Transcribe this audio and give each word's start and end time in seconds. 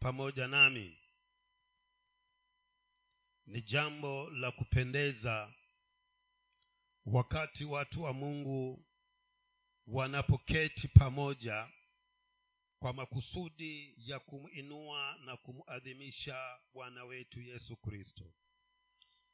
pamoja 0.00 0.48
nami. 0.48 0.98
Ni 3.46 3.62
jambo 3.62 4.30
la 4.30 4.50
kupendeza 4.52 5.54
wakati 7.06 7.64
watu 7.64 8.02
wa 8.02 8.12
mungu 8.12 8.84
wanapoketi 9.86 10.88
pamoja 10.88 11.68
kwa 12.78 12.92
makusudi 12.92 13.94
ya 14.10 14.18
kumwinua 14.18 15.16
na 15.24 15.36
kumwadhimisha 15.36 16.58
bwana 16.74 17.04
wetu 17.04 17.40
yesu 17.40 17.76
kristo 17.76 18.32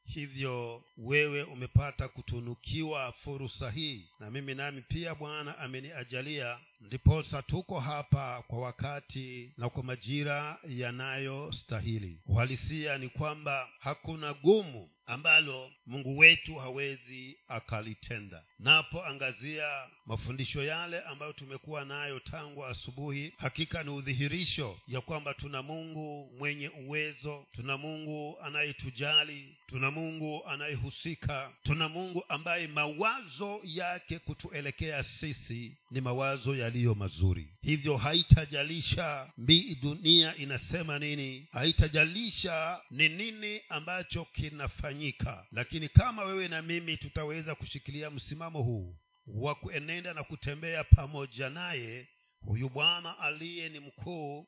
hivyo 0.06 0.82
wewe 0.98 1.42
umepata 1.42 2.08
kutunukiwa 2.08 3.12
fursa 3.12 3.70
hii. 3.70 4.08
Na 4.20 4.30
mimi 4.30 4.54
nami 4.54 4.82
pia 4.88 5.14
bwana 5.14 5.58
ameniajalia 5.58 6.58
ndiposa 6.80 7.42
tuko 7.42 7.80
hapa 7.80 8.42
kwa 8.46 8.60
wakati 8.60 9.52
na 9.58 9.68
kwa 9.68 9.82
majira 9.82 10.58
yanayostahili. 10.68 12.18
Uhalisia 12.26 12.98
ni 12.98 13.08
kwamba 13.08 13.68
hakuna 13.78 14.34
gumu 14.34 14.90
ambalo 15.06 15.70
mungu 15.86 16.18
wetu 16.18 16.54
hawezi 16.54 17.38
akalitenda 17.48 18.44
napoangazia 18.58 19.68
mafundisho 20.06 20.62
yale 20.62 21.00
ambayo 21.00 21.32
tumekuwa 21.32 21.84
nayo 21.84 22.20
tangu 22.20 22.64
asubuhi 22.66 23.32
hakika 23.36 23.82
ni 23.82 23.90
udhihirisho 23.90 24.78
ya 24.88 25.00
kwamba 25.00 25.34
tuna 25.34 25.62
mungu 25.62 26.30
mwenye 26.38 26.68
uwezo 26.68 27.46
tuna 27.52 27.76
mungu 27.78 28.38
anayetujali 28.42 29.56
tuna 29.66 29.90
mungu 29.90 30.46
anayehusika 30.46 31.52
tuna 31.62 31.88
mungu 31.88 32.24
ambaye 32.28 32.66
mawazo 32.66 33.60
yake 33.64 34.18
kutuelekea 34.18 35.02
sisi 35.02 35.72
ni 35.90 36.00
mawazo 36.00 36.56
yaliyo 36.56 36.94
mazuri. 36.94 37.48
Hivyo 37.62 37.96
haitajalisha 37.96 39.30
mbii 39.38 39.74
dunia 39.74 40.36
inasema 40.36 40.98
nini 40.98 41.46
haitajalisha 41.52 42.80
ni 42.90 43.08
nini 43.08 43.60
ambacho 43.68 44.24
kinafanyika. 44.24 45.46
Lakini 45.52 45.88
kama 45.88 46.24
wewe 46.24 46.48
na 46.48 46.62
mimi 46.62 46.96
tutaweza 46.96 47.54
kushikilia 47.54 48.10
msimamo 48.10 48.45
huu 48.54 48.96
wa 49.26 49.54
kuenenda 49.54 50.14
na 50.14 50.22
kutembea 50.24 50.84
pamoja 50.84 51.50
naye 51.50 52.08
huyu 52.40 52.68
bwana 52.68 53.18
aliye 53.18 53.68
ni 53.68 53.80
mkuu 53.80 54.46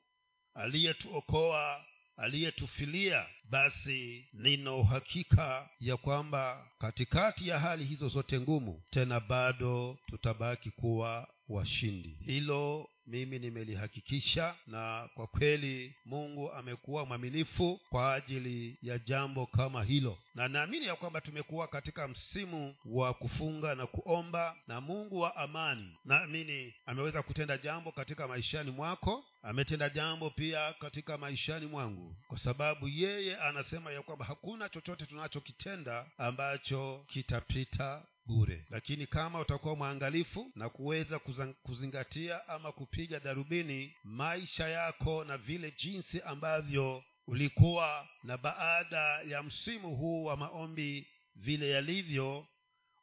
aliyetuokoa 0.54 1.84
aliyetufilia 2.16 3.26
basi 3.44 4.28
nina 4.32 4.72
uhakika 4.74 5.70
ya 5.80 5.96
kwamba 5.96 6.70
katikati 6.78 7.48
ya 7.48 7.58
hali 7.58 7.84
hizo 7.84 8.08
zote 8.08 8.40
ngumu 8.40 8.82
tena 8.90 9.20
bado 9.20 9.98
tutabaki 10.06 10.70
kuwa 10.70 11.28
washindi. 11.48 12.16
Hilo 12.24 12.88
mimi 13.06 13.38
nimelihakikisha 13.38 14.54
na 14.66 15.08
kwa 15.14 15.26
kweli 15.26 15.94
mungu 16.04 16.52
amekuwa 16.52 17.06
mwaminifu 17.06 17.80
kwa 17.90 18.14
ajili 18.14 18.78
ya 18.82 18.98
jambo 18.98 19.46
kama 19.46 19.84
hilo. 19.84 20.18
Na 20.34 20.48
naamini 20.48 20.86
ya 20.86 20.96
kwamba 20.96 21.20
tumekuwa 21.20 21.68
katika 21.68 22.08
msimu 22.08 22.74
wa 22.84 23.14
kufunga 23.14 23.74
na 23.74 23.86
kuomba 23.86 24.56
na 24.66 24.80
mungu 24.80 25.20
wa 25.20 25.36
amani. 25.36 25.96
Naamini 26.04 26.74
ameweza 26.86 27.22
kutenda 27.22 27.58
jambo 27.58 27.92
katika 27.92 28.28
maishani 28.28 28.70
mwako 28.70 29.24
ametenda 29.42 29.88
jambo 29.90 30.30
pia 30.30 30.72
katika 30.72 31.18
maishani 31.18 31.66
mwangu. 31.66 32.16
Kwa 32.28 32.38
sababu 32.38 32.88
yeye 32.88 33.36
anasema 33.36 33.92
ya 33.92 34.02
kwamba 34.02 34.24
hakuna 34.24 34.68
chochote 34.68 35.06
tunachokitenda 35.06 36.06
ambacho 36.18 37.04
kitapita 37.08 38.02
bure. 38.28 38.66
Lakini 38.70 39.06
kama 39.06 39.40
utakuwa 39.40 39.76
mwangalifu 39.76 40.52
na 40.54 40.68
kuweza 40.68 41.18
kuzingatia 41.62 42.48
ama 42.48 42.72
kupiga 42.72 43.20
darubini 43.20 43.94
maisha 44.04 44.68
yako 44.68 45.24
na 45.24 45.38
vile 45.38 45.70
jinsi 45.70 46.20
ambavyo 46.22 47.04
ulikuwa 47.26 48.08
na 48.22 48.38
baada 48.38 49.20
ya 49.22 49.42
msimu 49.42 49.96
huu 49.96 50.24
wa 50.24 50.36
maombi 50.36 51.08
vile 51.34 51.70
yalivyo 51.70 52.46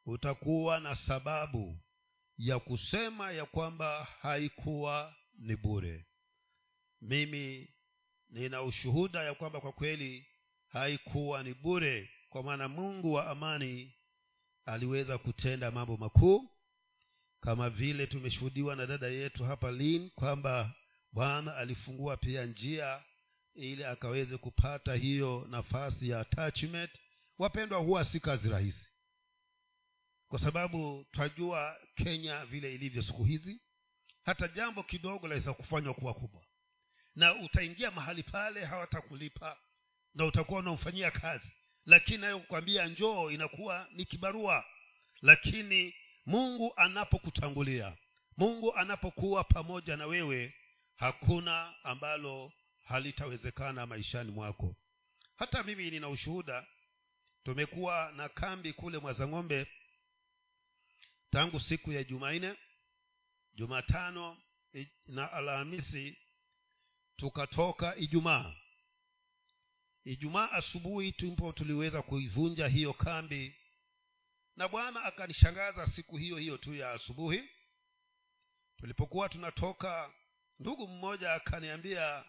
utakuwa 0.06 0.80
na 0.80 0.96
sababu 0.96 1.80
ya 2.38 2.60
kusema 2.60 3.32
ya 3.32 3.46
kwamba 3.46 4.08
haikuwa 4.22 5.16
ni 5.40 5.56
bure. 5.56 6.06
Mimi 7.02 7.70
nina 8.30 8.64
ushuhuda 8.64 9.24
ya 9.24 9.34
kwamba 9.34 9.62
kwa 9.62 9.72
kweli 9.72 10.28
haikuwa 10.68 11.44
ni 11.44 11.54
bure 11.54 12.10
kwa 12.30 12.44
maana 12.44 12.68
mungu 12.68 13.14
wa 13.14 13.28
amani 13.28 13.95
aliweza 14.66 15.18
kutenda 15.18 15.72
mambo 15.72 15.98
makuu 15.98 16.50
kama 17.42 17.70
vile 17.70 18.08
tumeshuhudiwa 18.08 18.76
na 18.76 18.86
dada 18.86 19.08
yetu 19.08 19.44
hapa 19.44 19.72
lin 19.72 20.10
kwamba 20.10 20.74
bwana 21.12 21.56
alifungua 21.58 22.18
pia 22.18 22.46
njia 22.46 23.04
ili 23.54 23.84
akaweze 23.84 24.38
kupata 24.38 24.96
hiyo 24.96 25.48
nafasi 25.50 26.10
ya 26.10 26.20
attachment. 26.20 26.92
Wapendwa 27.38 27.80
huwa 27.80 28.06
si 28.06 28.20
kazi 28.20 28.50
rahisi 28.50 28.88
kwa 30.28 30.40
sababu 30.40 31.06
twajua 31.12 31.78
kenya 31.96 32.46
vile 32.46 32.76
ilivyo 32.76 33.04
siku 33.04 33.24
hizi. 33.24 33.62
Hata 34.24 34.48
jambo 34.48 34.84
kidogo 34.84 35.28
laweza 35.28 35.54
kufanywa 35.54 35.94
kuwa 35.94 36.14
kubwa 36.14 36.44
na 37.16 37.36
utaingia 37.36 37.92
mahali 37.92 38.24
pale 38.24 38.66
hawatakulipa 38.66 39.58
na 40.14 40.26
utakuwa 40.26 40.60
unamfanyia 40.60 41.12
kazi 41.12 41.52
lakini 41.86 42.18
nayo 42.18 42.40
kukwambia 42.40 42.86
njoo 42.88 43.32
inakuwa 43.32 43.88
ni 43.92 44.06
kibarua. 44.06 44.66
Lakini 45.22 45.96
mungu 46.26 46.74
anapokutangulia 46.76 47.98
mungu 48.38 48.76
anapokuwa 48.76 49.44
pamoja 49.44 49.98
na 49.98 50.06
wewe 50.06 50.54
hakuna 50.96 51.84
ambalo 51.84 52.54
halitawezekana 52.84 53.86
maishani 53.86 54.32
mwako. 54.32 54.76
Hata 55.36 55.64
mimi 55.64 55.92
nina 55.92 56.10
ushuhuda 56.10 56.68
tumekuwa 57.44 58.14
na 58.16 58.30
kambi 58.30 58.74
kule 58.74 58.98
mwazang'ombe 58.98 59.68
tangu 61.32 61.60
siku 61.60 61.92
ya 61.92 62.04
jumanne 62.04 62.56
jumatano 63.54 64.38
na 65.06 65.32
alhamisi 65.32 66.18
tukatoka 67.18 67.96
ijumaa 67.96 68.56
ijumaa 70.06 70.52
asubuhi 70.52 71.12
tupo 71.12 71.52
tuliweza 71.54 72.02
kuivunja 72.02 72.68
hiyo 72.68 72.94
kambi. 72.94 73.56
Na 74.56 74.68
bwana 74.68 75.04
akanishangaza 75.04 75.88
siku 75.88 76.18
hiyo 76.18 76.38
hiyo 76.38 76.58
tu 76.58 76.74
ya 76.76 76.92
asubuhi. 76.92 77.50
Tulipokuwa 78.78 79.30
tunatoka 79.30 80.14
ndugu 80.60 80.88
mmoja 80.88 81.34
akaniambia 81.34 82.26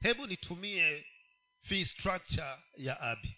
hebu 0.00 0.26
nitumie 0.26 1.06
fee 1.62 1.84
structure 1.84 2.58
ya 2.76 3.00
abi. 3.00 3.36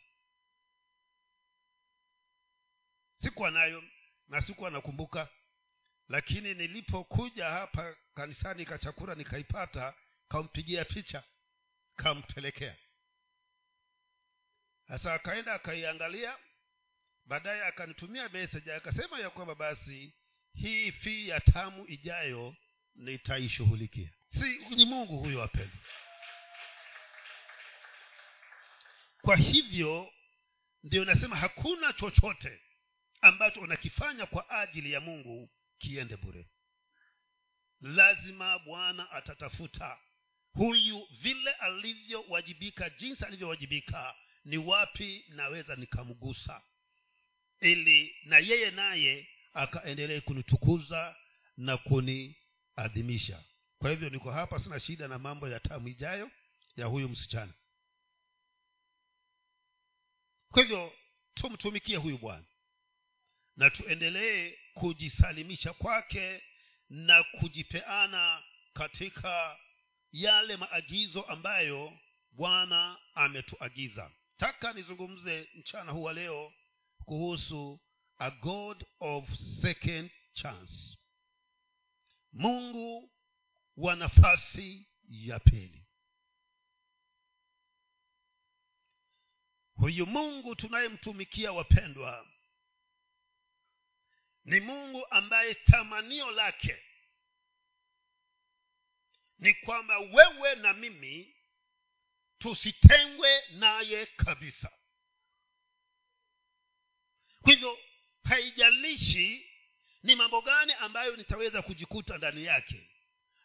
Sikuwa 3.22 3.50
nayo 3.50 3.84
na 4.28 4.40
sikuwa 4.42 4.70
nakumbuka. 4.70 5.28
Lakini 6.08 6.54
nilipokuja 6.54 7.44
hapa 7.50 7.96
kanisani 8.14 8.64
kachakura 8.66 9.14
nikaipata 9.14 9.94
kampigia 10.28 10.84
picha 10.84 11.24
kampelekea 11.96 12.76
sasa 14.88 15.14
akaenda 15.14 15.54
akaiangalia 15.54 16.38
baadaye 17.24 17.64
akanitumia 17.64 18.28
meseji 18.28 18.70
akasema 18.70 19.20
ya 19.20 19.30
kwamba 19.30 19.54
basi 19.54 20.14
hii 20.54 20.92
fii 20.92 21.28
ya 21.28 21.40
tamu 21.40 21.84
ijayo 21.88 22.56
nitaishughulikia. 22.94 24.10
Si 24.40 24.58
ni 24.76 24.84
mungu 24.84 25.18
huyo 25.18 25.38
wapendwa 25.38 25.78
kwa 29.22 29.36
hivyo 29.36 30.12
ndio 30.82 31.04
nasema 31.04 31.36
hakuna 31.36 31.92
chochote 31.92 32.60
ambacho 33.20 33.60
unakifanya 33.60 34.26
kwa 34.26 34.50
ajili 34.50 34.92
ya 34.92 35.00
mungu 35.00 35.50
kiende 35.78 36.16
bure. 36.16 36.46
Lazima 37.80 38.58
bwana 38.58 39.10
atatafuta 39.10 39.98
huyu 40.52 41.08
vile 41.20 41.50
alivyowajibika 41.52 42.90
jinsi 42.90 43.24
alivyowajibika 43.24 44.14
ni 44.48 44.56
wapi 44.58 45.24
naweza 45.28 45.76
nikamgusa? 45.76 46.62
Ili 47.60 48.16
na 48.24 48.38
yeye 48.38 48.70
naye 48.70 49.28
akaendelee 49.54 50.20
kunitukuza 50.20 51.16
na 51.56 51.76
kuniadhimisha. 51.76 53.44
Kwa 53.78 53.90
hivyo 53.90 54.10
niko 54.10 54.30
hapa 54.30 54.60
sina 54.62 54.80
shida 54.80 55.08
na 55.08 55.18
mambo 55.18 55.48
ya 55.48 55.60
tamu 55.60 55.88
ijayo 55.88 56.30
ya 56.76 56.86
huyu 56.86 57.08
msichana. 57.08 57.54
Kwa 60.52 60.62
hivyo 60.62 60.92
tumtumikie 61.34 61.96
huyu 61.96 62.18
bwana 62.18 62.44
na 63.56 63.70
tuendelee 63.70 64.58
kujisalimisha 64.74 65.72
kwake 65.72 66.42
na 66.90 67.22
kujipeana 67.22 68.42
katika 68.72 69.58
yale 70.12 70.56
maagizo 70.56 71.22
ambayo 71.22 71.98
bwana 72.30 72.98
ametuagiza 73.14 74.10
nataka 74.40 74.72
nizungumze 74.72 75.48
mchana 75.54 75.92
huu 75.92 76.02
wa 76.02 76.12
leo 76.12 76.52
kuhusu 77.04 77.80
a 78.18 78.30
god 78.30 78.84
of 79.00 79.28
second 79.62 80.10
chance. 80.32 80.98
Mungu 82.32 83.12
wa 83.76 83.96
nafasi 83.96 84.88
ya 85.08 85.38
pili. 85.40 85.86
Huyu 89.74 90.06
mungu 90.06 90.56
tunayemtumikia 90.56 91.52
wapendwa 91.52 92.26
ni 94.44 94.60
mungu 94.60 95.06
ambaye 95.10 95.54
tamanio 95.54 96.30
lake 96.30 96.82
ni 99.38 99.54
kwamba 99.54 99.98
wewe 99.98 100.54
na 100.54 100.72
mimi 100.72 101.37
tusitengwe 102.38 103.42
naye 103.50 104.06
kabisa. 104.06 104.70
Kwa 107.42 107.52
hivyo 107.52 107.78
haijalishi 108.24 109.50
ni 110.02 110.14
mambo 110.14 110.42
gani 110.42 110.72
ambayo 110.72 111.16
nitaweza 111.16 111.62
kujikuta 111.62 112.18
ndani 112.18 112.44
yake 112.44 112.88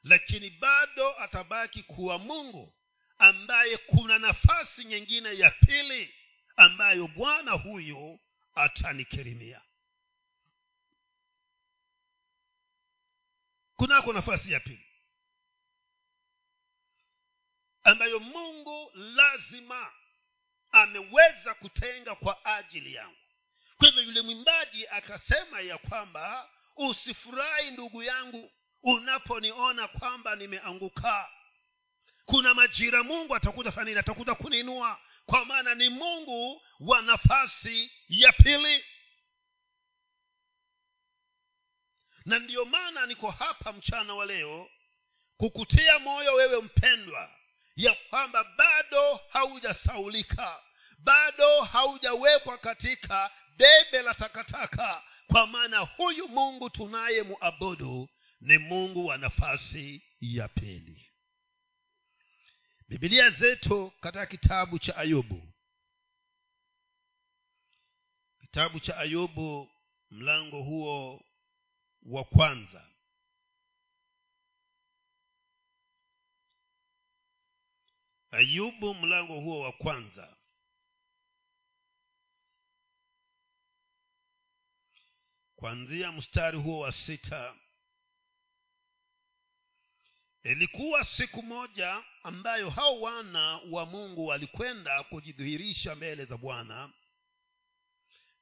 lakini 0.04 0.50
bado 0.50 1.20
atabaki 1.20 1.84
kuwa 1.84 2.20
mungu 2.20 2.74
ambaye 3.18 3.78
kuna 3.78 4.20
nafasi 4.20 4.86
nyingine 4.86 5.38
ya 5.38 5.52
pili 5.52 6.16
ambayo 6.56 7.08
bwana 7.08 7.52
huyu 7.52 8.20
atanikirimia 8.56 9.62
kunako 13.76 14.14
nafasi 14.14 14.52
ya 14.52 14.60
pili 14.60 14.83
ambayo 17.84 18.20
mungu 18.20 18.92
lazima 18.94 19.94
ameweza 20.72 21.54
kutenga 21.54 22.16
kwa 22.16 22.46
ajili 22.46 22.94
yangu. 22.94 23.18
Kwa 23.78 23.88
hivyo 23.88 24.04
yule 24.04 24.22
mwimbaji 24.22 24.88
akasema 24.88 25.60
ya 25.62 25.78
kwamba 25.78 26.50
usifurahi 26.76 27.72
ndugu 27.72 28.04
yangu 28.04 28.52
unaponiona 28.84 29.88
kwamba 29.88 30.36
nimeanguka. 30.36 31.32
Kuna 32.26 32.54
majira 32.54 33.04
mungu 33.04 33.36
atakuja 33.36 33.72
fanini 33.72 34.00
atakuja 34.00 34.36
kuniinua. 34.36 35.00
Kwa 35.26 35.46
maana 35.46 35.76
ni 35.76 35.90
mungu 35.90 36.62
wa 36.80 37.02
nafasi 37.02 37.92
ya 38.10 38.32
pili. 38.32 38.86
Na 42.26 42.40
ndiyo 42.40 42.66
maana 42.66 43.06
niko 43.06 43.32
hapa 43.32 43.74
mchana 43.74 44.14
wa 44.16 44.26
leo 44.26 44.70
kukutia 45.38 46.00
moyo 46.00 46.34
wewe 46.34 46.62
mpendwa 46.62 47.32
ya 47.76 47.96
kwamba 48.10 48.44
bado 48.44 49.16
haujasaulika 49.30 50.64
bado 50.98 51.62
haujawekwa 51.62 52.58
katika 52.58 53.32
debe 53.58 54.02
la 54.02 54.14
takataka. 54.14 55.04
Kwa 55.28 55.48
maana 55.48 55.80
huyu 55.80 56.28
mungu 56.28 56.70
tunaye 56.70 57.24
muabudu 57.24 58.10
ni 58.42 58.58
mungu 58.58 59.06
wa 59.06 59.18
nafasi 59.18 60.04
ya 60.22 60.48
pili. 60.48 61.12
Bibilia 62.88 63.30
zetu 63.30 63.92
katika 64.02 64.26
kitabu 64.26 64.80
cha 64.80 64.96
ayubu. 64.98 65.54
Kitabu 68.42 68.80
cha 68.80 68.98
ayubu 68.98 69.72
mlango 70.12 70.62
huo 70.64 71.26
wa 72.02 72.24
kwanza 72.24 72.93
ayubu 78.38 78.94
mlango 78.96 79.40
huo 79.40 79.60
wa 79.60 79.72
kwanza. 79.72 80.38
Kwanzia 85.56 86.12
mstari 86.12 86.58
huo 86.58 86.80
wa 86.80 86.92
sita. 86.92 87.56
Ilikuwa 90.44 91.06
siku 91.06 91.44
moja 91.44 92.04
ambayo 92.24 92.70
hao 92.70 93.02
wana 93.02 93.58
wa 93.58 93.86
mungu 93.86 94.26
walikwenda 94.26 95.04
kujidhihirisha 95.04 95.96
mbele 95.96 96.26
za 96.26 96.38
bwana. 96.38 96.94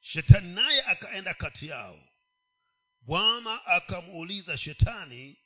Shetani 0.01 0.53
naye 0.55 0.83
akaenda 0.83 1.33
kati 1.33 1.67
yao. 1.67 2.07
Bwana 3.01 3.65
akamuuliza 3.65 4.57
shetani 4.57 5.37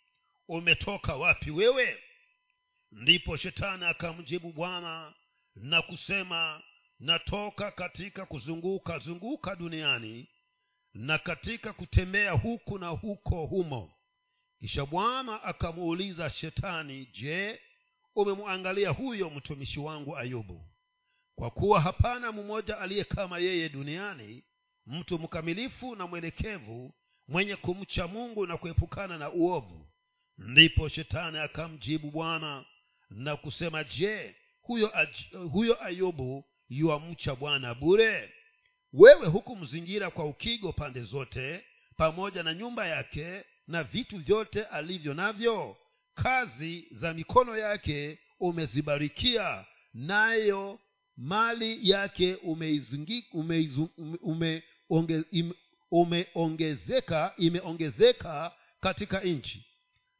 umetoka 0.48 1.16
wapi 1.16 1.52
wewe 1.52 2.04
ndipo 2.98 3.38
shetani 3.38 3.86
akamjibu 3.86 4.52
bwana 4.54 5.14
na 5.56 5.82
kusema 5.82 6.62
natoka 7.00 7.72
katika 7.72 8.26
kuzunguka 8.26 9.00
zunguka 9.00 9.56
duniani 9.56 10.30
na 10.94 11.18
katika 11.18 11.74
kutembea 11.74 12.32
huku 12.32 12.80
na 12.80 12.88
huko 12.88 13.46
humo. 13.46 13.94
Kisha 14.60 14.86
bwana 14.86 15.44
akamuuliza 15.44 16.30
shetani 16.30 17.06
je 17.06 17.62
umemwangalia 18.16 18.90
huyo 18.90 19.30
mtumishi 19.30 19.80
wangu 19.80 20.18
ayubu? 20.18 20.70
Kwa 21.36 21.50
kuwa 21.52 21.82
hapana 21.82 22.32
mmoja 22.32 22.80
aliye 22.80 23.04
kama 23.04 23.40
yeye 23.40 23.70
duniani 23.70 24.44
mtu 24.86 25.20
mkamilifu 25.20 25.96
na 25.96 26.08
mwelekevu 26.08 26.94
mwenye 27.28 27.56
kumcha 27.56 28.08
mungu 28.08 28.48
na 28.48 28.58
kuepukana 28.58 29.18
na 29.18 29.32
uovu. 29.32 29.88
Ndipo 30.38 30.88
shetani 30.90 31.38
akamjibu 31.38 32.12
bwana 32.12 32.66
na 33.10 33.36
kusema 33.38 33.84
je 33.84 34.36
huyo, 34.62 34.88
aj- 34.88 35.48
huyo 35.52 35.84
ayubu 35.84 36.46
yuamcha 36.70 37.36
bwana 37.36 37.74
bure? 37.74 38.34
Wewe 38.94 39.28
hukumzingira 39.28 40.10
kwa 40.10 40.26
ukigo 40.26 40.74
pande 40.74 41.02
zote 41.02 41.66
pamoja 41.98 42.44
na 42.44 42.54
nyumba 42.54 42.88
yake 42.88 43.44
na 43.68 43.84
vitu 43.84 44.18
vyote 44.18 44.64
alivyo 44.66 45.14
navyo? 45.14 45.78
Kazi 46.16 46.88
za 46.92 47.14
mikono 47.14 47.58
yake 47.58 48.20
umezibarikia 48.40 49.66
nayo 49.94 50.80
mali 51.18 51.90
yake 51.90 52.36
umeizingi- 52.36 53.24
umeizu- 53.34 54.18
ume, 54.22 54.64
onge, 54.90 55.24
im, 55.32 55.54
imeongezeka 57.38 58.52
katika 58.80 59.20
nchi. 59.22 59.66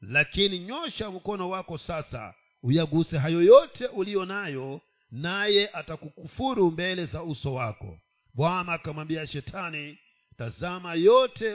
Lakini 0.02 0.60
nyosha 0.60 1.12
mkono 1.12 1.50
wako 1.50 1.78
sasa 1.78 2.34
uyaguse 2.66 3.18
hayo 3.18 3.42
yote 3.42 3.88
uliyo 3.88 4.26
nayo 4.26 4.82
naye 5.12 5.70
atakukufuru 5.70 6.72
mbele 6.72 7.06
za 7.06 7.24
uso 7.24 7.54
wako. 7.54 8.00
Bwana 8.34 8.74
akamwambia 8.74 9.28
shetani 9.28 9.98
tazama 10.38 10.94
yote 10.94 11.54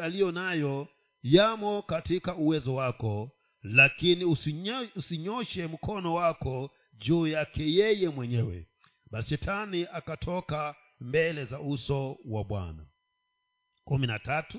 aliyo 0.00 0.32
nayo 0.32 0.88
yamo 1.22 1.82
katika 1.82 2.34
uwezo 2.34 2.74
wako 2.74 3.30
lakini 3.62 4.24
usinyo, 4.24 4.88
usinyoshe 4.96 5.66
mkono 5.66 6.14
wako 6.14 6.70
juu 6.92 7.26
yake 7.26 7.72
yeye 7.72 8.08
mwenyewe. 8.08 8.66
Basi 9.10 9.28
shetani 9.28 9.86
akatoka 9.92 10.74
mbele 11.00 11.44
za 11.44 11.60
uso 11.60 12.18
wa 12.24 12.44
bwana. 12.44 12.86
Kumi 13.84 14.06
na 14.06 14.18
tatu 14.18 14.58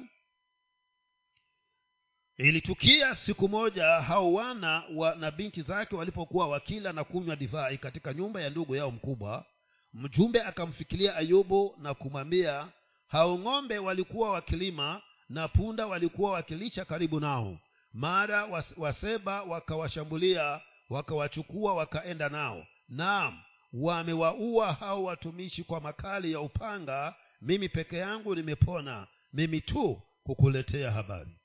ilitukia 2.38 3.15
siku 3.15 3.50
moja 3.50 3.86
hao 3.86 4.34
wana 4.34 4.84
wa 4.96 5.15
na 5.15 5.32
binti 5.32 5.62
zake 5.62 5.96
walipokuwa 5.96 6.48
wakila 6.48 6.94
na 6.94 7.03
kunywa 7.03 7.36
divai 7.36 7.77
katika 7.77 8.13
nyumba 8.13 8.41
ya 8.41 8.50
ndugu 8.50 8.75
yao 8.75 8.91
mkubwa. 8.91 9.46
Mjumbe 9.94 10.41
akamfikiria 10.41 11.15
ayubu 11.15 11.75
na 11.82 11.94
kumwambia 11.94 12.67
hao 13.08 13.39
ng'ombe 13.39 13.77
walikuwa 13.77 14.32
wakilima 14.32 15.01
na 15.29 15.48
punda 15.48 15.88
walikuwa 15.88 16.32
wakilisha 16.32 16.86
karibu 16.86 17.20
nao. 17.20 17.58
Mara 17.94 18.48
waseba 18.77 19.44
wakawashambulia 19.44 20.62
wakawachukua 20.89 21.74
wakaenda 21.74 22.29
nao. 22.29 22.65
Naam 22.89 23.39
wamewaua 23.74 24.74
hao 24.74 25.03
watumishi 25.03 25.63
kwa 25.63 25.82
makali 25.82 26.32
ya 26.32 26.39
upanga. 26.41 27.15
Mimi 27.41 27.70
peke 27.70 27.98
yangu 27.98 28.36
nimepona. 28.36 29.08
Mimi 29.34 29.62
tu 29.62 30.01
kukuletea 30.24 30.91
habari 30.91 31.38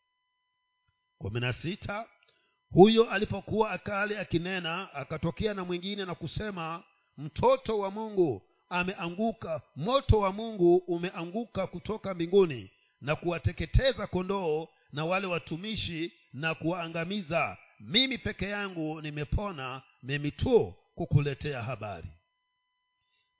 kumi 1.22 1.40
na 1.40 1.52
sita 1.52 2.06
huyo 2.70 3.10
alipokuwa 3.10 3.70
akali 3.70 4.16
akinena 4.16 4.94
akatokea 4.94 5.54
na 5.54 5.64
mwingine 5.64 6.04
na 6.04 6.14
kusema 6.14 6.82
mtoto 7.18 7.78
wa 7.78 7.90
mungu 7.90 8.42
ameanguka 8.68 9.62
moto 9.76 10.18
wa 10.18 10.32
mungu 10.32 10.76
umeanguka 10.76 11.66
kutoka 11.66 12.14
mbinguni 12.14 12.70
na 13.00 13.16
kuwateketeza 13.16 14.06
kondoo 14.06 14.68
na 14.92 15.04
wale 15.04 15.26
watumishi 15.26 16.12
na 16.32 16.54
kuwaangamiza. 16.54 17.56
Mimi 17.80 18.18
peke 18.18 18.48
yangu 18.48 19.00
nimepona 19.00 19.82
mimi 20.02 20.30
tu 20.30 20.74
kukuletea 20.94 21.62
habari. 21.62 22.08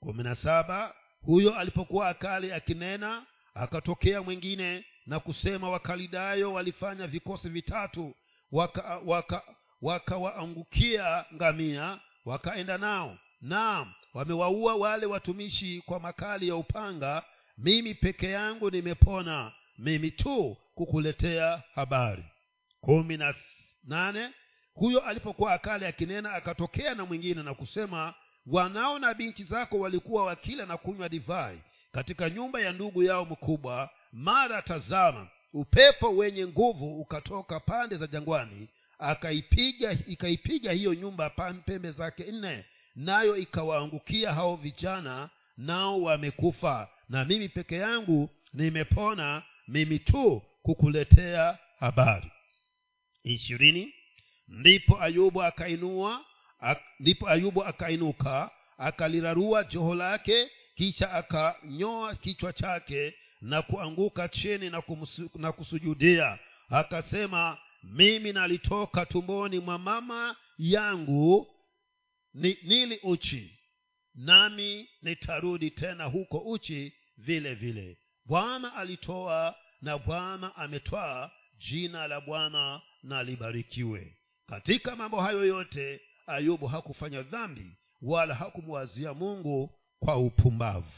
kumi 0.01 0.23
na 0.23 0.35
saba 0.37 0.95
huyo 1.23 1.55
alipokuwa 1.59 2.09
akali 2.09 2.53
akinena 2.53 3.27
akatokea 3.55 4.23
mwingine 4.23 4.85
na 5.07 5.21
kusema 5.21 5.71
wakalidayo 5.71 6.53
walifanya 6.53 7.07
vikosi 7.07 7.49
vitatu 7.49 8.15
wakawaangukia 9.81 11.03
waka, 11.03 11.17
waka 11.17 11.35
ngamia 11.35 11.99
wakaenda 12.25 12.79
nao. 12.79 13.19
Naam 13.41 13.93
wamewaua 14.15 14.75
wale 14.75 15.07
watumishi 15.07 15.83
kwa 15.87 16.01
makali 16.01 16.49
ya 16.49 16.57
upanga. 16.57 17.25
Mimi 17.59 17.95
peke 17.95 18.31
yangu 18.31 18.71
nimepona 18.71 19.53
mimi 19.79 20.11
tu 20.11 20.57
kukuletea 20.75 21.63
habari. 21.75 22.25
Kumi 22.81 23.17
na 23.17 23.35
nane 23.85 24.31
huyo 24.75 25.01
alipokuwa 25.01 25.53
akali 25.53 25.87
akinena 25.87 26.33
akatokea 26.33 26.95
na 26.95 27.05
mwingine 27.05 27.43
na 27.43 27.55
kusema 27.55 28.15
wanao 28.47 28.99
na 28.99 29.15
binti 29.15 29.45
zako 29.45 29.79
walikuwa 29.79 30.25
wakila 30.25 30.67
na 30.67 30.77
kunywa 30.77 31.09
divai 31.09 31.63
katika 31.93 32.31
nyumba 32.31 32.61
ya 32.61 32.73
ndugu 32.73 33.03
yao 33.03 33.25
mkubwa 33.25 33.91
mara 34.13 34.63
tazama 34.63 35.29
upepo 35.53 36.17
wenye 36.17 36.47
nguvu 36.47 37.01
ukatoka 37.01 37.61
pande 37.61 37.97
za 37.97 38.07
jangwani 38.07 38.69
akaipiga 38.99 39.93
ikaipiga 40.07 40.73
hiyo 40.73 40.95
nyumba 40.95 41.31
pembe 41.65 41.91
zake 41.91 42.33
nne 42.33 42.65
nayo 42.97 43.37
ikawaangukia 43.37 44.33
hao 44.33 44.57
vijana 44.57 45.31
nao 45.57 46.03
wamekufa. 46.03 46.89
Na 47.09 47.25
mimi 47.25 47.49
peke 47.49 47.77
yangu 47.77 48.31
nimepona 48.55 49.43
mimi 49.69 49.99
tu 49.99 50.43
kukuletea 50.63 51.59
habari. 51.79 52.33
Ishirini 53.25 53.95
ndipo 54.49 55.03
ayubu 55.03 55.43
akainua 55.43 56.25
ak, 56.61 56.81
ndipo 57.01 57.29
ayubu 57.29 57.65
akainuka 57.65 58.51
akalirarua 58.79 59.65
joho 59.65 59.95
lake 59.95 60.51
kisha 60.75 61.13
akanyoa 61.13 62.15
kichwa 62.15 62.53
chake 62.53 63.15
na 63.43 63.63
kuanguka 63.63 64.29
chini 64.29 64.71
na, 64.71 64.83
kumsu, 64.83 65.31
na 65.35 65.53
kusujudia. 65.53 66.39
Akasema 66.69 67.59
mimi 67.83 68.33
nalitoka 68.33 69.07
tumboni 69.07 69.59
mwa 69.59 69.79
mama 69.79 70.37
yangu 70.59 71.47
ni, 72.35 72.59
nili 72.63 73.01
uchi 73.03 73.59
nami 74.15 74.89
nitarudi 75.03 75.71
tena 75.71 76.05
huko 76.05 76.39
uchi 76.39 76.93
vile 77.17 77.55
vile. 77.55 77.99
Bwana 78.25 78.75
alitoa 78.75 79.55
na 79.83 79.99
bwana 79.99 80.57
ametwaa 80.57 81.31
jina 81.59 82.07
la 82.09 82.21
bwana 82.21 82.81
na 83.03 83.23
libarikiwe. 83.23 84.17
Katika 84.47 84.97
mambo 84.97 85.21
hayo 85.21 85.45
yote 85.45 86.01
ayubu 86.27 86.67
hakufanya 86.67 87.23
dhambi 87.23 87.77
wala 88.03 88.35
hakumwazia 88.35 89.15
mungu 89.15 89.71
kwa 90.01 90.17
upumbavu 90.17 90.93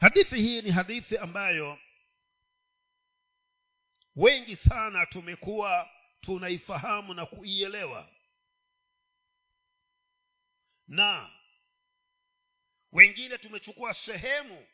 hadithi 0.00 0.36
hii 0.36 0.62
ni 0.62 0.70
hadithi 0.70 1.18
ambayo 1.18 1.78
wengi 4.16 4.56
sana 4.56 5.06
tumekuwa 5.06 5.90
tunaifahamu 6.20 7.14
na 7.14 7.26
kuielewa. 7.26 8.08
Na 10.86 11.30
wengine 12.92 13.38
tumechukua 13.38 13.94
sehemu 13.94 14.66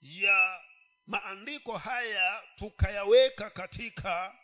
ya 0.00 0.62
maandiko 1.06 1.78
haya 1.78 2.42
tukayaweka 2.56 3.50
katika 3.50 4.38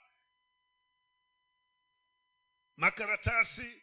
makaratasi 2.76 3.82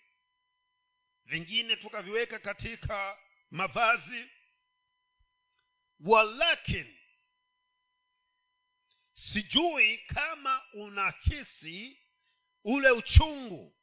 vingine 1.25 1.75
tukaviweka 1.75 2.39
katika 2.39 3.17
mavazi 3.51 4.29
walakini 5.99 6.99
sijui 9.13 9.97
kama 9.97 10.61
unahisi 10.73 11.99
ule 12.63 12.89
uchungu 12.89 13.75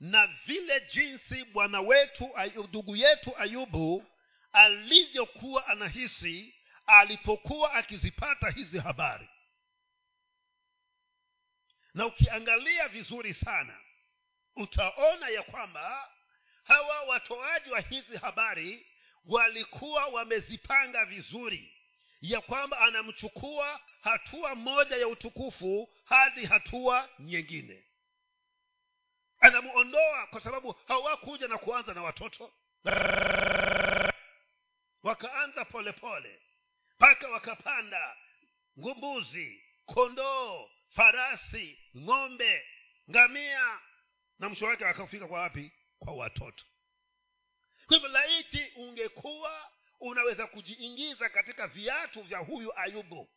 na 0.00 0.26
vile 0.26 0.80
jinsi 0.80 1.44
bwana 1.44 1.80
wetu 1.80 2.30
ndugu 2.68 2.96
yetu 2.96 3.36
ayubu 3.38 4.06
alivyokuwa 4.52 5.66
anahisi 5.66 6.54
alipokuwa 6.86 7.72
akizipata 7.72 8.50
hizi 8.50 8.78
habari. 8.78 9.28
Na 11.94 12.06
ukiangalia 12.06 12.88
vizuri 12.88 13.34
sana 13.34 13.80
utaona 14.56 15.28
ya 15.28 15.42
kwamba 15.42 16.12
hawa 16.64 17.02
watoaji 17.02 17.70
wa 17.70 17.80
hizi 17.80 18.16
habari 18.16 18.86
walikuwa 19.28 20.06
wamezipanga 20.06 21.04
vizuri 21.04 21.74
ya 22.20 22.40
kwamba 22.40 22.78
anamchukua 22.80 23.80
hatua 24.00 24.54
moja 24.54 24.96
ya 24.96 25.08
utukufu 25.08 25.88
hadi 26.04 26.44
hatua 26.46 27.08
nyingine. 27.18 27.84
Anamuondoa 29.40 30.26
kwa 30.26 30.40
sababu 30.40 30.72
hawakuja 30.88 31.48
na 31.48 31.58
kuanza 31.58 31.94
na 31.94 32.02
watoto. 32.02 32.52
Wakaanza 35.02 35.64
polepole 35.64 36.42
mpaka 36.96 37.28
wakapanda 37.28 38.16
ngumbuzi 38.78 39.62
kondoo 39.86 40.70
farasi 40.88 41.78
ng'ombe 41.96 42.66
ngamia 43.10 43.78
na 44.38 44.48
mwisho 44.48 44.66
wake 44.66 44.86
akafika 44.86 45.26
kwa 45.28 45.40
wapi? 45.40 45.72
Kwa 45.98 46.12
watoto 46.14 46.64
kwa 47.88 47.96
hivyo 47.96 48.08
laiti 48.08 48.72
ungekuwa 48.76 49.70
unaweza 50.00 50.46
kujiingiza 50.46 51.28
katika 51.28 51.66
viatu 51.68 52.22
vya 52.22 52.38
huyu 52.38 52.78
ayubu 52.78 53.30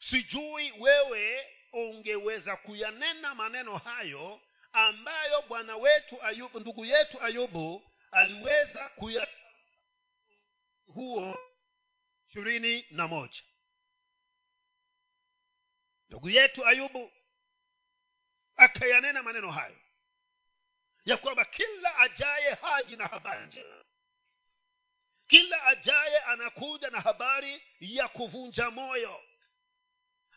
sijui 0.00 0.72
wewe 0.72 1.46
ungeweza 1.72 2.56
kuyanena 2.56 3.34
maneno 3.34 3.76
hayo 3.76 4.40
ambayo 4.72 5.42
bwana 5.42 5.76
wetu 5.76 6.22
ayubu 6.22 6.60
ndugu 6.60 6.84
yetu 6.84 7.22
ayubu 7.22 7.92
aliweza 8.10 8.88
kuya 8.88 9.28
huo 10.86 11.38
ishirini 12.28 12.86
na 12.90 13.08
moja. 13.08 13.42
Ndugu 16.08 16.30
yetu 16.30 16.66
ayubu 16.66 17.12
akayanena 18.56 19.22
maneno 19.22 19.50
hayo 19.50 19.76
ya 21.04 21.16
kwamba 21.16 21.44
kila 21.44 21.98
ajaye 21.98 22.54
haji 22.54 22.96
na 22.96 23.06
habari 23.06 23.46
njema 23.46 23.84
kila 25.28 25.64
ajaye 25.64 26.18
anakuja 26.18 26.90
na 26.90 27.00
habari 27.00 27.62
ya 27.80 28.08
kuvunja 28.08 28.70
moyo. 28.70 29.20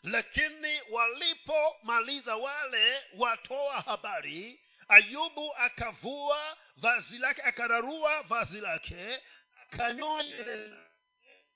Lakini 0.03 0.81
walipomaliza 0.91 2.36
wale 2.36 3.03
watoa 3.17 3.81
habari 3.81 4.60
ayubu 4.88 5.53
akavua 5.55 6.57
vazi 6.77 7.17
lake 7.17 7.41
akararua 7.41 8.21
vazi 8.24 8.62
lake 8.62 9.21
akanyoa 9.63 10.24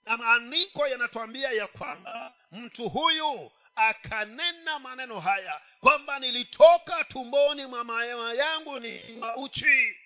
na 0.06 0.18
maandiko 0.18 0.88
yanatuambia 0.88 1.52
ya 1.52 1.68
kwamba 1.68 2.34
mtu 2.52 2.90
huyu 2.90 3.52
akanena 3.76 4.80
maneno 4.80 5.20
haya 5.20 5.62
kwamba 5.80 6.20
nilitoka 6.20 7.04
tumboni 7.04 7.66
mwa 7.66 7.84
mama 7.84 8.34
yangu 8.34 8.80
ni 8.80 9.00
mauchi 9.00 9.98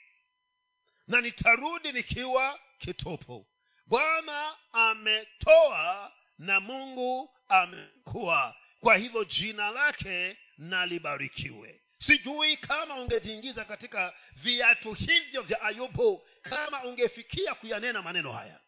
na 1.07 1.21
nitarudi 1.21 1.91
nikiwa 1.91 2.59
kitupu. 2.79 3.48
Bwana 3.86 4.55
ametoa 4.71 6.12
na 6.38 6.59
mungu 6.59 7.36
amekuwa 7.48 8.55
kwa 8.79 8.98
hivyo 8.98 9.24
jina 9.24 9.71
lake 9.71 10.38
na 10.57 10.86
libarikiwe 10.86 11.81
sijui 12.00 12.57
kama 12.57 12.95
ungejiingiza 12.95 13.65
katika 13.65 14.13
viatu 14.36 14.93
hivyo 14.93 15.41
vya 15.41 15.62
ayubu 15.62 16.27
kama 16.41 16.83
ungefikia 16.83 17.55
kuyanena 17.55 18.01
maneno 18.01 18.31
haya. 18.31 18.59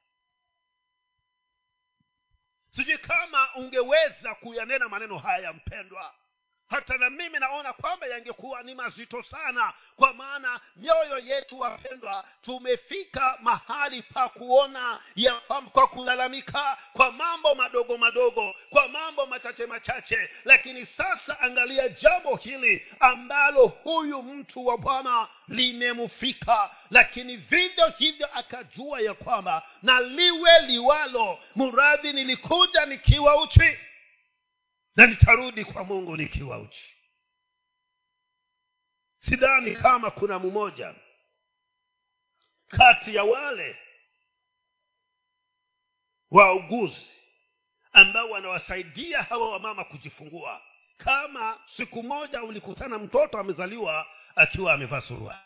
Sijui 2.75 2.97
kama 2.97 3.55
ungeweza 3.55 4.35
kuyanena 4.35 4.89
maneno 4.89 5.17
haya 5.17 5.53
mpendwa 5.53 6.15
hata 6.71 6.97
na 6.97 7.09
mimi 7.09 7.39
naona 7.39 7.73
kwamba 7.73 8.07
yangekuwa 8.07 8.63
ni 8.63 8.75
mazito 8.75 9.23
sana. 9.23 9.73
Kwa 9.95 10.13
maana 10.13 10.59
mioyo 10.75 11.17
yetu 11.19 11.59
wapendwa 11.59 12.25
tumefika 12.41 13.37
mahali 13.41 14.01
pa 14.01 14.29
kuona 14.29 14.99
ya 15.15 15.33
kwa 15.71 15.87
kulalamika 15.87 16.77
kwa 16.93 17.11
mambo 17.11 17.55
madogo 17.55 17.97
madogo 17.97 18.55
kwa 18.69 18.87
mambo 18.87 19.25
machache 19.25 19.65
machache. 19.65 20.29
Lakini 20.45 20.85
sasa 20.85 21.39
angalia 21.39 21.89
jambo 21.89 22.35
hili 22.35 22.85
ambalo 22.99 23.67
huyu 23.67 24.23
mtu 24.23 24.65
wa 24.65 24.77
bwana 24.77 25.27
limemfika. 25.47 26.69
Lakini 26.91 27.37
vivyo 27.37 27.87
hivyo 27.97 28.27
akajua 28.33 29.01
ya 29.01 29.13
kwamba 29.13 29.63
na 29.83 30.01
liwe 30.01 30.59
liwalo. 30.61 31.39
Muradhi 31.55 32.13
nilikuja 32.13 32.85
nikiwa 32.85 33.41
uchi 33.41 33.77
na 34.95 35.07
nitarudi 35.07 35.65
kwa 35.65 35.83
mungu 35.83 36.17
nikiwa 36.17 36.59
uchi. 36.59 36.95
Sidhani 39.19 39.75
kama 39.75 40.11
kuna 40.11 40.39
mmoja 40.39 40.95
kati 42.67 43.15
ya 43.15 43.23
wale 43.23 43.77
wauguzi 46.31 47.07
ambao 47.91 48.29
wanawasaidia 48.29 49.23
hawa 49.23 49.51
wamama 49.51 49.83
kujifungua. 49.83 50.61
Kama 50.97 51.59
siku 51.75 52.03
moja 52.03 52.43
ulikutana 52.43 52.99
mtoto 52.99 53.37
amezaliwa 53.37 54.07
akiwa 54.35 54.73
amevaa 54.73 55.01
suruali. 55.01 55.39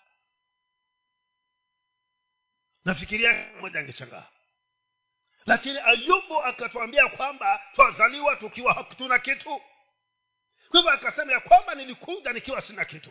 Nafikiria 2.86 3.52
moja 3.62 3.80
angeshangaa 3.80 4.28
lakini 5.46 5.80
ayubu 5.80 6.44
akatuambia 6.44 7.08
kwamba 7.08 7.62
twazaliwa 7.76 8.36
tukiwa 8.36 8.74
hatuna 8.74 9.20
kitu. 9.20 9.62
Kwa 10.70 10.80
hivyo 10.80 10.92
akasema 10.94 11.32
ya 11.32 11.40
kwamba 11.40 11.76
nilikuja 11.76 12.34
nikiwa 12.34 12.62
sina 12.62 12.86
kitu. 12.86 13.10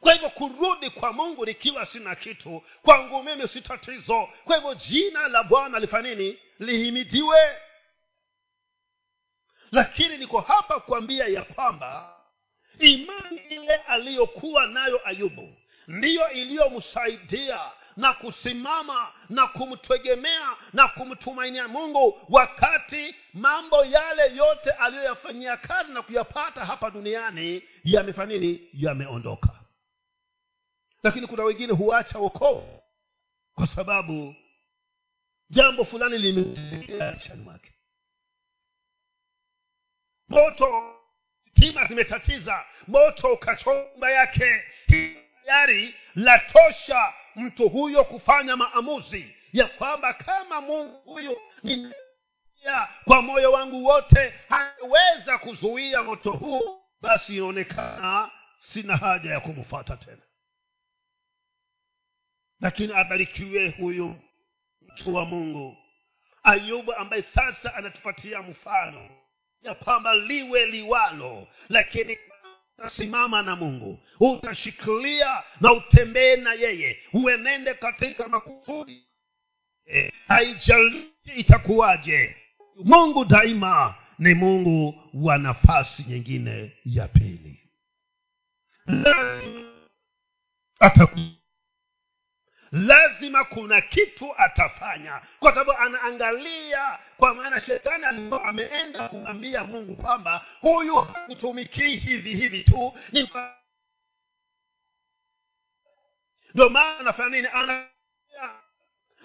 Kwa 0.00 0.12
hivyo 0.12 0.30
kurudi 0.30 0.90
kwa 0.90 1.12
mungu 1.12 1.46
nikiwa 1.46 1.86
sina 1.86 2.14
kitu 2.14 2.62
kwangu 2.82 3.22
mimi 3.22 3.48
si 3.48 3.60
tatizo. 3.60 4.28
Kwa 4.44 4.56
hivyo 4.56 4.74
jina 4.74 5.28
la 5.28 5.42
bwana 5.42 5.78
lifanini 5.78 6.16
nini? 6.16 6.38
Lihimidiwe. 6.58 7.56
Lakini 9.72 10.18
niko 10.18 10.40
hapa 10.40 10.80
kuambia 10.80 11.26
ya 11.26 11.42
kwamba 11.42 12.16
imani 12.78 13.40
ile 13.50 13.74
aliyokuwa 13.74 14.66
nayo 14.66 15.08
ayubu 15.08 15.56
ndiyo 15.88 16.30
iliyomsaidia 16.30 17.70
na 17.96 18.12
kusimama 18.14 19.12
na 19.28 19.46
kumtegemea 19.46 20.56
na 20.72 20.88
kumtumainia 20.88 21.68
mungu 21.68 22.20
wakati 22.28 23.14
mambo 23.34 23.84
yale 23.84 24.36
yote 24.36 24.70
aliyoyafanyia 24.70 25.56
kazi 25.56 25.92
na 25.92 26.02
kuyapata 26.02 26.64
hapa 26.64 26.90
duniani 26.90 27.62
yamefanya 27.84 28.32
nini? 28.38 28.68
Yameondoka. 28.72 29.48
Lakini 31.02 31.26
kuna 31.26 31.44
wengine 31.44 31.72
huacha 31.72 32.18
wokovu 32.18 32.82
kwa 33.54 33.66
sababu 33.66 34.34
jambo 35.50 35.84
fulani 35.84 36.18
limeshani 36.18 37.42
mwake. 37.42 37.72
Moto 40.28 40.94
tima 41.54 41.86
zimetatiza. 41.86 42.64
Moto 42.86 43.32
ukachomba 43.32 44.10
yake. 44.10 44.62
Tayari 45.44 45.94
latosha 46.14 47.12
mtu 47.36 47.68
huyo 47.68 48.04
kufanya 48.04 48.56
maamuzi 48.56 49.34
ya 49.52 49.66
kwamba 49.68 50.14
kama 50.14 50.60
mungu 50.60 50.98
huyu 51.04 51.38
ninaia 51.62 52.88
kwa 53.04 53.22
moyo 53.22 53.52
wangu 53.52 53.84
wote 53.84 54.34
haweza 54.48 55.38
kuzuia 55.38 56.02
moto 56.02 56.32
huu 56.32 56.80
basi 57.00 57.36
inaonekana 57.36 58.30
sina 58.60 58.96
haja 58.96 59.30
ya 59.30 59.40
kumfuata 59.40 59.96
tena. 59.96 60.22
Lakini 62.60 62.92
abarikiwe 62.94 63.68
huyu 63.70 64.16
mtu 64.82 65.14
wa 65.14 65.24
mungu 65.24 65.76
ayubu 66.42 66.94
ambaye 66.94 67.22
sasa 67.22 67.74
anatupatia 67.74 68.42
mfano 68.42 69.10
ya 69.62 69.74
kwamba 69.74 70.14
liwe 70.14 70.66
liwalo 70.66 71.48
lakini 71.68 72.18
utasimama 72.78 73.42
na 73.42 73.56
mungu 73.56 73.98
utashikilia 74.20 75.42
na 75.60 75.72
utembee 75.72 76.36
na 76.36 76.52
yeye 76.54 76.98
uenende 77.12 77.74
katika 77.74 78.28
makusudi 78.28 79.08
e, 79.86 80.12
haijalishi 80.28 81.30
itakuwaje. 81.36 82.36
Mungu 82.84 83.24
daima 83.24 83.94
ni 84.18 84.34
mungu 84.34 84.94
wa 85.14 85.38
nafasi 85.38 86.02
nyingine 86.08 86.72
ya 86.84 87.08
pili. 87.08 87.70
Ataku 90.80 91.18
lazima 92.74 93.44
kuna 93.44 93.80
kitu 93.80 94.34
atafanya. 94.38 95.20
Kwa 95.38 95.50
sababu 95.54 95.72
anaangalia 95.72 96.98
kwa 97.16 97.34
maana 97.34 97.60
shetani 97.60 98.04
alikuwa 98.04 98.44
ameenda 98.44 99.08
kumwambia 99.08 99.64
mungu 99.64 99.96
kwamba 99.96 100.44
huyu 100.60 100.96
hakutumikii 100.96 101.96
hivi 101.96 102.34
hivi 102.34 102.64
tu 102.64 102.92
ni 103.12 103.30
ndio 106.54 106.68
maana 106.68 106.98
anafanya 106.98 107.28
nini? 107.28 107.48
Ana 107.52 107.86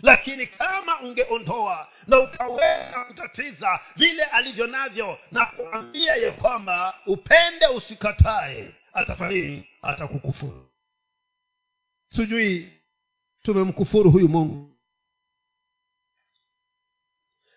lakini 0.01 0.48
kama 0.48 1.00
ungeondoa 1.00 1.88
na 2.08 2.20
ukaweza 2.20 3.06
kutatiza 3.08 3.79
vile 3.96 4.24
alivyo 4.24 4.68
navyo 4.68 5.20
na 5.32 5.46
kuambia 5.46 6.15
ye 6.15 6.32
kwamba 6.32 7.00
upende 7.06 7.68
usikatae 7.68 8.75
atafanya 8.94 9.32
nini? 9.32 9.70
Atakukufuru. 9.82 10.72
Sijui 12.10 12.78
tumemkufuru 13.53 14.12
huyu 14.12 14.29
mungu. 14.29 14.77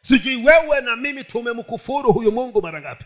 Sijui 0.03 0.37
wewe 0.37 0.81
na 0.81 0.97
mimi 0.97 1.25
tumemkufuru 1.25 2.13
huyu 2.13 2.33
mungu 2.33 2.63
mara 2.63 2.81
ngapi. 2.81 3.05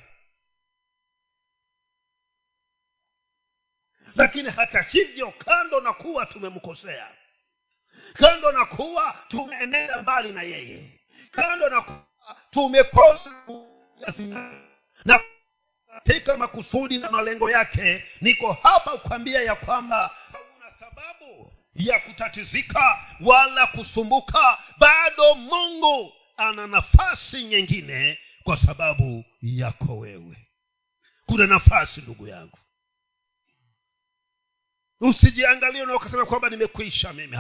Lakini 4.15 4.51
hata 4.51 4.83
hivyo 4.83 5.31
kando 5.31 5.81
na 5.81 5.93
kuwa 5.93 6.27
tumemkosea 6.27 7.09
kando 8.13 8.53
na 8.53 8.65
kuwa 8.65 9.17
tumeenenda 9.29 10.03
mbali 10.03 10.33
na 10.33 10.43
yeye 10.43 11.01
kando 11.31 11.69
na 11.69 11.81
kuwa 11.81 12.07
tumekosa 12.51 13.31
na 15.05 15.21
katika 15.95 16.37
makusudi 16.37 16.99
na 16.99 17.11
malengo 17.11 17.51
yake 17.51 18.05
niko 18.21 18.53
hapa 18.53 18.91
kukwambia 18.99 19.43
ya 19.43 19.55
kwamba 19.55 20.17
ya 21.79 22.01
kutatizika 22.01 23.05
wala 23.21 23.67
kusumbuka 23.67 24.59
bado 24.79 25.35
mungu 25.35 26.13
ana 26.37 26.67
nafasi 26.67 27.45
nyingine 27.45 28.19
kwa 28.45 28.57
sababu 28.57 29.25
yako 29.43 29.99
wewe. 29.99 30.37
Kuna 31.27 31.47
nafasi 31.47 32.01
ndugu 32.01 32.27
yangu 32.29 32.59
usijiangalie 35.01 35.85
na 35.87 35.95
ukasema 35.97 36.27
kwamba 36.27 36.49
nimekwisha 36.51 37.13
mimi. 37.13 37.39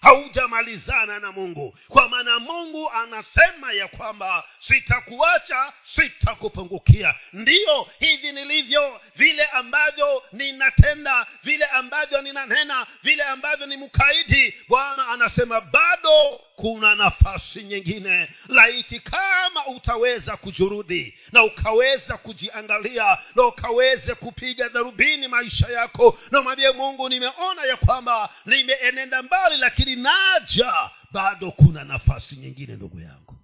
Haujamalizana 0.00 1.18
na 1.20 1.32
mungu. 1.32 1.78
Kwa 1.88 2.08
maana 2.08 2.38
mungu 2.38 2.90
anasema 2.90 3.72
ya 3.72 3.88
kwamba 3.88 4.44
sitakuacha 4.58 5.72
sitakupungukia. 5.94 7.14
Ndiyo 7.32 7.88
hivi 7.98 8.32
nilivyo 8.32 9.00
vile 9.16 9.44
ambavyo 9.44 10.22
ninatenda 10.32 11.26
vile 11.42 11.64
ambavyo 11.64 12.22
ninanena 12.22 12.86
vile 13.02 13.22
ambavyo 13.22 13.66
ni 13.66 13.76
mkaidi 13.76 14.54
bwana 14.68 15.08
anasema 15.08 15.60
bado 15.60 16.37
kuna 16.58 16.94
nafasi 16.94 17.62
nyingine. 17.62 18.28
Laiti 18.48 19.00
kama 19.00 19.66
utaweza 19.66 20.36
kujurudhi 20.36 21.18
na 21.32 21.42
ukaweza 21.44 22.16
kujiangalia 22.16 23.18
na 23.34 23.46
ukaweze 23.46 24.14
kupiga 24.14 24.68
dharubini 24.68 25.28
maisha 25.28 25.68
yako. 25.68 26.18
Na 26.30 26.42
mwambie 26.42 26.70
mungu 26.70 27.08
nimeona 27.08 27.64
ya 27.64 27.76
kwamba 27.76 28.34
nimeenenda 28.46 29.22
mbali 29.22 29.56
lakini 29.56 29.96
naja 29.96 30.90
bado 31.12 31.50
kuna 31.50 31.84
nafasi 31.84 32.36
nyingine 32.36 32.76
ndugu 32.76 33.00
yangu. 33.00 33.34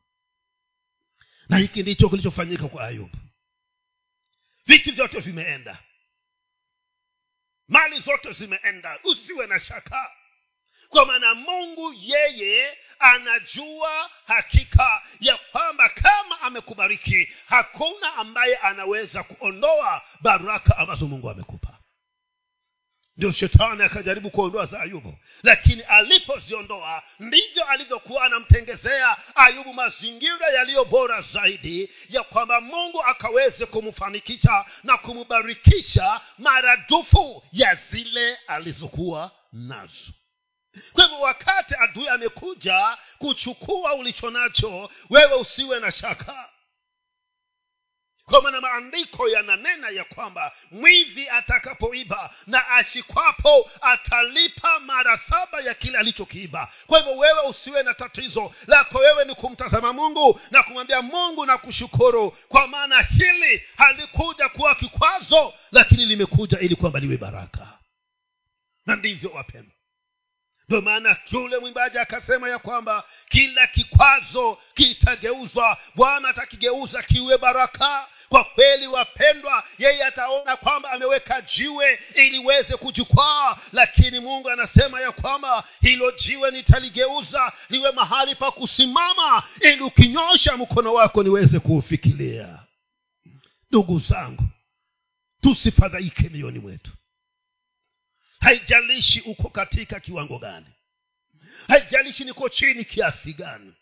Na 1.48 1.58
hiki 1.58 1.82
ndicho 1.82 2.08
kilichofanyika 2.08 2.68
kwa 2.68 2.84
ayubu 2.86 3.16
vitu 4.66 4.92
vyote 4.94 5.20
vimeenda. 5.20 5.78
Mali 7.68 8.00
zote 8.00 8.32
zimeenda. 8.32 8.98
Usiwe 9.04 9.46
na 9.46 9.60
shaka 9.60 10.10
kwa 10.94 11.06
maana 11.06 11.34
mungu 11.34 11.94
yeye 11.98 12.78
anajua 12.98 14.10
hakika 14.26 15.02
ya 15.20 15.36
kwamba 15.36 15.88
kama 15.88 16.40
amekubariki 16.40 17.28
hakuna 17.46 18.14
ambaye 18.14 18.56
anaweza 18.56 19.22
kuondoa 19.22 20.02
baraka 20.20 20.76
ambazo 20.78 21.06
mungu 21.06 21.30
amekupa. 21.30 21.78
Ndio 23.16 23.32
shetani 23.32 23.82
akajaribu 23.82 24.30
kuondoa 24.30 24.66
za 24.66 24.80
ayubu. 24.80 25.14
Lakini 25.42 25.82
alipoziondoa 25.82 27.02
ndivyo 27.20 27.64
alivyokuwa 27.64 28.24
anamtengezea 28.24 29.16
ayubu 29.36 29.74
mazingira 29.74 30.48
yaliyo 30.48 30.84
bora 30.84 31.22
zaidi 31.22 31.90
ya 32.08 32.22
kwamba 32.22 32.60
mungu 32.60 33.02
akaweze 33.04 33.66
kumfanikisha 33.66 34.64
na 34.84 34.96
kumbarikisha 34.98 36.20
maradufu 36.38 37.42
ya 37.52 37.78
zile 37.90 38.36
alizokuwa 38.46 39.30
nazo 39.52 40.12
kwa 40.92 41.04
hivyo 41.04 41.20
wakati 41.20 41.74
adui 41.74 42.08
amekuja 42.08 42.98
kuchukua 43.18 43.94
ulicho 43.94 44.30
nacho 44.30 44.90
wewe 45.10 45.34
usiwe 45.34 45.80
na 45.80 45.92
shaka. 45.92 46.48
Kwa 48.24 48.42
maana 48.42 48.60
maandiko 48.60 49.28
yananena 49.28 49.88
ya 49.88 50.04
kwamba 50.04 50.52
mwivi 50.70 51.28
atakapoiba 51.28 52.30
na 52.46 52.68
ashikwapo 52.68 53.70
atalipa 53.80 54.80
mara 54.80 55.18
saba 55.18 55.60
ya 55.60 55.74
kile 55.74 55.98
alichokiiba. 55.98 56.72
Kwa 56.86 56.98
hivyo 56.98 57.16
wewe 57.16 57.40
usiwe 57.48 57.82
na 57.82 57.94
tatizo. 57.94 58.54
Lako 58.66 58.98
wewe 58.98 59.24
ni 59.24 59.34
kumtazama 59.34 59.92
mungu 59.92 60.40
na 60.50 60.62
kumwambia 60.62 61.02
mungu 61.02 61.46
na 61.46 61.58
kushukuru 61.58 62.30
kwa 62.30 62.66
maana 62.66 63.02
hili 63.02 63.62
halikuja 63.76 64.48
kuwa 64.48 64.74
kikwazo 64.74 65.54
lakini 65.72 66.06
limekuja 66.06 66.58
ili 66.60 66.76
kwamba 66.76 67.00
liwe 67.00 67.16
baraka. 67.16 67.78
Na 68.86 68.96
ndivyo 68.96 69.30
wapendwa 69.30 69.74
ndio 70.68 70.80
maana 70.80 71.16
yule 71.30 71.58
mwimbaji 71.58 71.98
akasema 71.98 72.48
ya 72.48 72.58
kwamba 72.58 73.04
kila 73.28 73.66
kikwazo 73.66 74.58
kitageuzwa. 74.74 75.78
Bwana 75.94 76.28
atakigeuza 76.28 77.02
kiwe 77.02 77.38
baraka. 77.38 78.06
Kwa 78.28 78.44
kweli 78.44 78.86
wapendwa 78.86 79.64
yeye 79.78 80.04
ataona 80.04 80.56
kwamba 80.56 80.90
ameweka 80.90 81.40
jiwe 81.40 81.98
ili 82.14 82.38
weze 82.38 82.76
kujikwaa. 82.76 83.56
Lakini 83.72 84.20
mungu 84.20 84.50
anasema 84.50 85.00
ya 85.00 85.12
kwamba 85.12 85.64
hilo 85.80 86.10
jiwe 86.10 86.50
nitaligeuza 86.50 87.52
liwe 87.70 87.92
mahali 87.92 88.34
pa 88.34 88.50
kusimama 88.50 89.42
ili 89.60 89.80
ukinyosha 89.82 90.56
mkono 90.56 90.94
wako 90.94 91.22
niweze 91.22 91.58
kuufikilia. 91.60 92.58
Ndugu 93.70 93.98
zangu 93.98 94.44
tusifadhaike 95.42 96.28
mioni 96.28 96.58
mwetu 96.58 96.90
haijalishi 98.44 99.20
uko 99.20 99.48
katika 99.48 100.00
kiwango 100.00 100.38
gani. 100.38 100.66
Haijalishi 101.68 102.24
niko 102.24 102.48
chini 102.48 102.84
kiasi 102.84 103.32
gani. 103.32 103.72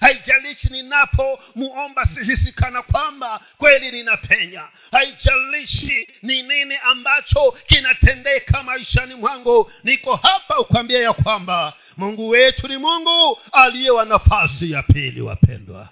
Haijalishi 0.00 0.68
ninapomuomba 0.72 2.04
sihisi 2.04 2.52
kana 2.52 2.82
kwamba 2.82 3.40
kweli 3.58 3.92
ninapenya. 3.92 4.68
Haijalishi 4.90 6.08
ni 6.22 6.42
nini 6.42 6.76
ambacho 6.84 7.52
kinatendeka 7.66 8.62
maishani 8.62 9.14
mwangu. 9.14 9.72
Niko 9.84 10.16
hapa 10.16 10.58
ukwambia 10.60 11.02
ya 11.02 11.12
kwamba 11.12 11.72
mungu 11.96 12.28
wetu 12.28 12.68
ni 12.68 12.76
mungu 12.76 13.38
aliye 13.52 13.90
wa 13.90 14.04
nafasi 14.04 14.70
ya 14.70 14.82
pili 14.82 15.20
wapendwa 15.20 15.88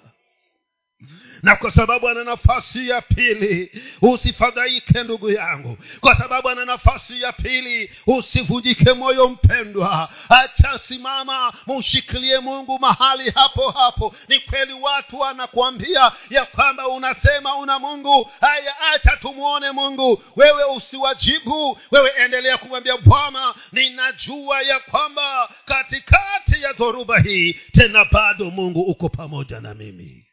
na 1.43 1.55
kwa 1.55 1.71
sababu 1.71 2.09
ana 2.09 2.23
nafasi 2.23 2.89
ya 2.89 3.01
pili 3.01 3.71
usifadhaike 4.01 5.03
ndugu 5.03 5.29
yangu. 5.31 5.77
Kwa 5.99 6.15
sababu 6.17 6.49
ana 6.49 6.65
nafasi 6.65 7.21
ya 7.21 7.31
pili 7.33 7.91
usivunjike 8.07 8.93
moyo 8.93 9.29
mpendwa. 9.29 10.09
Acha 10.29 10.79
simama 10.87 11.53
mushikilie 11.67 12.39
mungu 12.39 12.79
mahali 12.79 13.29
hapo 13.29 13.71
hapo. 13.71 14.15
Ni 14.27 14.39
kweli 14.39 14.73
watu 14.73 15.19
wanakuambia 15.19 16.11
ya 16.29 16.45
kwamba 16.45 16.87
unasema 16.87 17.55
una 17.55 17.79
mungu. 17.79 18.31
Haya 18.41 18.73
acha 18.93 19.17
tumwone 19.17 19.71
mungu. 19.71 20.23
Wewe 20.35 20.63
usiwajibu. 20.63 21.79
Wewe 21.91 22.11
endelea 22.25 22.57
kumwambia 22.57 22.97
bwana 22.97 23.55
ninajua 23.71 24.61
ya 24.61 24.79
kwamba 24.79 25.49
katikati 25.65 26.61
ya 26.61 26.73
dhoruba 26.73 27.19
hii 27.19 27.53
tena 27.53 28.05
bado 28.05 28.45
mungu 28.49 28.81
uko 28.81 29.09
pamoja 29.09 29.59
na 29.59 29.73
mimi 29.73 30.26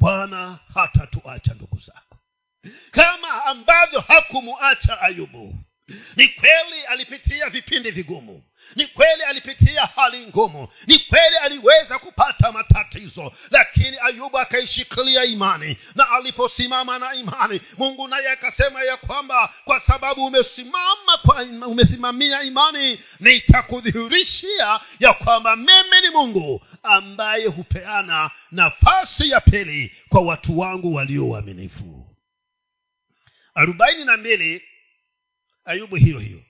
bwana 0.00 0.58
hatatuacha 0.74 1.54
ndugu 1.54 1.78
zako. 1.78 2.18
Kama 2.90 3.44
ambavyo 3.44 4.00
hakumuacha 4.00 5.00
ayubu 5.00 5.54
ni 6.16 6.28
kweli 6.28 6.82
alipitia 6.88 7.27
vipindi 7.48 7.90
vigumu. 7.90 8.42
Ni 8.76 8.86
kweli 8.86 9.22
alipitia 9.22 9.82
hali 9.86 10.26
ngumu. 10.26 10.68
Ni 10.86 10.98
kweli 10.98 11.36
aliweza 11.36 11.98
kupata 11.98 12.52
matatizo. 12.52 13.32
Lakini 13.50 13.96
ayubu 14.02 14.38
akaishikilia 14.38 15.24
imani. 15.24 15.76
Na 15.94 16.10
aliposimama 16.10 16.98
na 16.98 17.14
imani 17.14 17.60
mungu 17.78 18.08
naye 18.08 18.28
akasema 18.30 18.82
ya 18.82 18.96
kwamba 18.96 19.54
kwa 19.64 19.80
sababu 19.80 20.26
umesimama 20.26 21.16
kwa 21.22 21.42
umesimamia 21.66 22.42
imani 22.42 23.00
nitakudhihirishia 23.20 24.80
ya 25.00 25.12
kwamba 25.12 25.56
mimi 25.56 26.00
ni 26.02 26.10
mungu 26.10 26.66
ambaye 26.82 27.46
hupeana 27.46 28.30
nafasi 28.50 29.30
ya 29.30 29.40
pili 29.40 29.96
kwa 30.08 30.20
watu 30.20 30.58
wangu 30.58 30.94
walio 30.94 31.28
waaminifu. 31.28 32.04
Arobaini 33.54 34.04
na 34.04 34.16
mbili 34.16 34.62
ayubu 35.64 35.96
hiyo 35.96 36.18
hiyo 36.18 36.42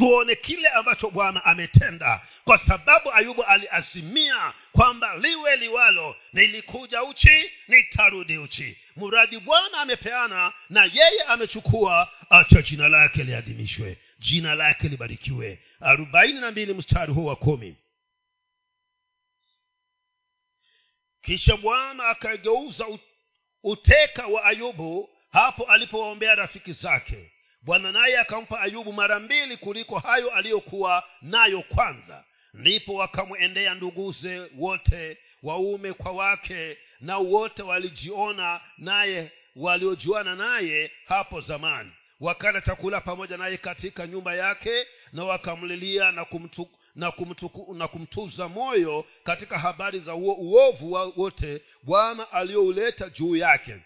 tuone 0.00 0.34
kile 0.36 0.68
ambacho 0.68 1.10
bwana 1.10 1.44
ametenda. 1.44 2.26
Kwa 2.44 2.58
sababu 2.58 3.12
ayubu 3.12 3.44
aliazimia 3.44 4.52
kwamba 4.72 5.16
liwe 5.16 5.56
liwalo 5.56 6.16
nilikuja 6.32 7.02
uchi 7.02 7.50
nitarudi 7.68 8.38
uchi. 8.38 8.78
Mradi 8.96 9.38
bwana 9.38 9.78
amepeana 9.80 10.52
na 10.70 10.84
yeye 10.84 11.22
amechukua 11.28 12.12
acha 12.30 12.62
jina 12.62 12.88
lake 12.88 13.24
liadhimishwe. 13.24 13.98
Jina 14.18 14.54
lake 14.54 14.88
libarikiwe. 14.88 15.58
Arobaini 15.80 16.40
na 16.40 16.50
mbili 16.50 16.74
mstari 16.74 17.12
huu 17.12 17.24
wa 17.26 17.36
kumi. 17.36 17.76
Kisha 21.22 21.56
bwana 21.56 22.04
akageuza 22.08 22.86
uteka 23.62 24.26
wa 24.26 24.44
ayubu 24.44 25.10
hapo 25.32 25.64
alipowaombea 25.64 26.34
rafiki 26.34 26.72
zake 26.72 27.32
bwana 27.62 27.92
naye 27.92 28.18
akampa 28.18 28.60
ayubu 28.60 28.92
mara 28.92 29.20
mbili 29.20 29.56
kuliko 29.56 29.98
hayo 29.98 30.30
aliyokuwa 30.30 31.04
nayo 31.22 31.62
kwanza. 31.62 32.24
Ndipo 32.54 32.94
wakamwendea 32.94 33.74
nduguze 33.74 34.50
wote 34.58 35.18
waume 35.42 35.92
kwa 35.92 36.12
wake 36.12 36.78
na 37.00 37.18
wote 37.18 37.62
walijiona 37.62 38.60
naye 38.78 39.32
waliojuana 39.56 40.34
naye 40.34 40.90
hapo 41.06 41.40
zamani. 41.40 41.90
Wakala 42.20 42.60
chakula 42.60 43.00
pamoja 43.00 43.36
naye 43.36 43.56
katika 43.56 44.06
nyumba 44.06 44.34
yake 44.34 44.86
na 45.12 45.24
wakamlilia 45.24 46.12
na 46.12 46.24
kumtu, 46.24 46.68
na, 46.94 47.10
kumtuku, 47.10 47.74
na 47.74 47.88
kumtuza 47.88 48.48
moyo 48.48 49.04
katika 49.24 49.58
habari 49.58 49.98
za 50.00 50.14
uo, 50.14 50.34
uovu 50.34 50.92
wote 51.16 51.62
bwana 51.82 52.32
aliouleta 52.32 53.08
juu 53.10 53.36
yake. 53.36 53.76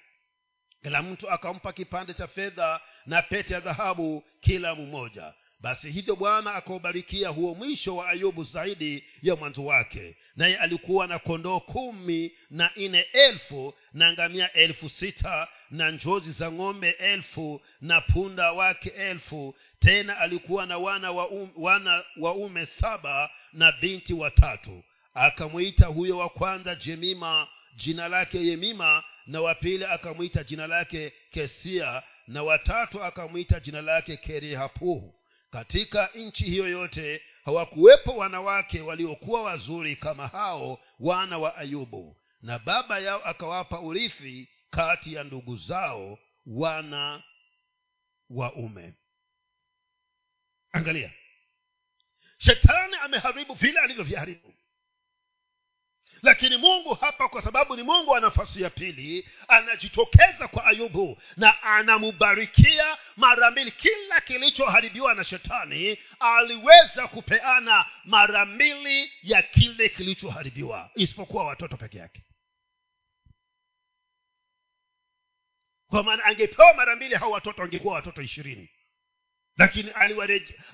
Kila 0.83 1.03
mtu 1.03 1.31
akampa 1.31 1.73
kipande 1.73 2.15
cha 2.15 2.27
fedha 2.29 2.81
na 3.07 3.23
pete 3.23 3.55
ya 3.55 3.61
dhahabu 3.61 4.25
kila 4.41 4.75
mmoja. 4.75 5.33
Basi 5.61 5.91
hivyo 5.91 6.17
bwana 6.17 6.55
akaubarikia 6.55 7.29
huo 7.29 7.55
mwisho 7.55 7.97
wa 7.97 8.09
ayubu 8.09 8.45
zaidi 8.45 9.05
ya 9.23 9.37
mwanzo 9.37 9.65
wake. 9.65 10.17
Naye 10.37 10.57
alikuwa 10.57 11.07
na 11.07 11.19
kondoo 11.19 11.61
kumi 11.61 12.33
na 12.51 12.71
nne 12.77 13.07
elfu 13.13 13.75
na 13.93 14.13
ngamia 14.13 14.53
elfu 14.53 14.89
sita 14.91 15.49
na 15.71 15.91
njozi 15.91 16.33
za 16.33 16.53
ng'ombe 16.53 16.91
elfu 16.91 17.61
na 17.81 18.01
punda 18.01 18.53
wake 18.53 18.89
elfu. 18.89 19.55
Tena 19.79 20.19
alikuwa 20.19 20.67
na 20.67 20.79
wana 20.79 21.11
wa 21.13 21.29
um, 21.29 21.51
wana 21.57 22.05
waume 22.17 22.67
saba 22.67 23.31
na 23.53 23.73
binti 23.73 24.15
watatu. 24.15 24.83
Akamwita 25.15 25.87
huyo 25.87 26.19
wa 26.19 26.29
kwanza 26.29 26.75
jemima 26.75 27.49
jina 27.77 28.09
lake 28.09 28.47
yemima 28.47 29.05
na 29.27 29.41
wa 29.41 29.55
pili 29.55 29.85
akamwita 29.85 30.45
jina 30.45 30.67
lake 30.67 31.13
kesia 31.31 32.03
na 32.27 32.43
watatu 32.43 33.05
akamwita 33.05 33.61
jina 33.61 33.83
lake 33.83 34.17
kerihapuhu. 34.17 35.15
Katika 35.51 36.11
nchi 36.15 36.45
hiyo 36.45 36.69
yote 36.69 37.23
hawakuwepo 37.45 38.17
wanawake 38.17 38.81
waliokuwa 38.81 39.43
wazuri 39.43 39.97
kama 39.97 40.27
hao 40.29 40.81
wana 41.01 41.39
wa 41.39 41.57
ayubu. 41.57 42.17
Na 42.43 42.59
baba 42.59 42.99
yao 42.99 43.25
akawapa 43.25 43.81
urithi 43.81 44.49
kati 44.71 45.15
ya 45.15 45.25
ndugu 45.25 45.57
zao 45.57 46.19
wana 46.47 47.23
waume 48.31 48.95
angalia. 50.73 51.13
Shetani 52.39 52.97
ameharibu 53.03 53.55
vile 53.55 53.81
alivyoviharibu 53.81 54.55
lakini 56.25 56.57
mungu 56.57 56.95
hapa 56.95 57.29
kwa 57.29 57.43
sababu 57.43 57.77
ni 57.77 57.83
mungu 57.83 58.11
wa 58.11 58.21
nafasi 58.21 58.63
ya 58.63 58.71
pili 58.71 59.29
anajitokeza 59.49 60.49
kwa 60.49 60.67
ayubu 60.67 61.19
na 61.37 61.63
anamubarikia 61.63 62.99
mara 63.17 63.51
mbili. 63.51 63.71
Kila 63.71 64.21
kilichoharibiwa 64.21 65.15
na 65.15 65.25
shetani 65.25 65.99
aliweza 66.21 67.09
kupeana 67.09 67.85
mara 68.05 68.47
mbili 68.47 69.13
ya 69.23 69.43
kile 69.43 69.89
kilichoharibiwa 69.89 70.91
isipokuwa 70.95 71.45
watoto 71.45 71.77
peke 71.77 71.99
yake. 71.99 72.23
Kwa 75.91 76.03
maana 76.03 76.25
angepewa 76.25 76.75
mara 76.75 76.97
mbili 76.97 77.15
hao 77.15 77.31
watoto 77.31 77.63
angekuwa 77.63 77.95
watoto 77.95 78.23
ishirini 78.23 78.71
lakini 79.59 79.91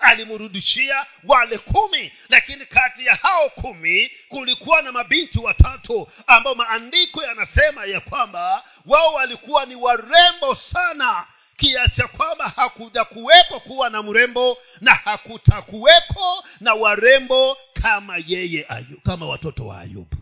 alimrudishia 0.00 1.06
wale 1.24 1.58
kumi. 1.58 2.12
Lakini 2.28 2.66
kati 2.66 3.06
ya 3.06 3.14
hao 3.14 3.50
kumi 3.50 4.10
kulikuwa 4.28 4.82
na 4.82 4.92
mabinti 4.92 5.38
watatu 5.38 6.08
ambao 6.26 6.54
maandiko 6.54 7.22
yanasema 7.22 7.84
ya 7.84 8.00
kwamba 8.00 8.64
wao 8.86 9.14
walikuwa 9.14 9.66
ni 9.66 9.74
warembo 9.74 10.54
sana 10.54 11.26
kiacha 11.56 12.08
kwamba 12.08 12.48
hakuja 12.48 13.04
kuwepo 13.04 13.60
kuwa 13.60 13.90
na 13.90 14.02
mrembo 14.02 14.58
na 14.80 14.94
hakutakuwepo 14.94 16.44
na 16.60 16.74
warembo 16.74 17.56
kama 17.72 18.16
yeye 18.26 18.66
ayu, 18.68 19.00
kama 19.04 19.26
watoto 19.26 19.66
wa 19.66 19.80
ayubu 19.80 20.16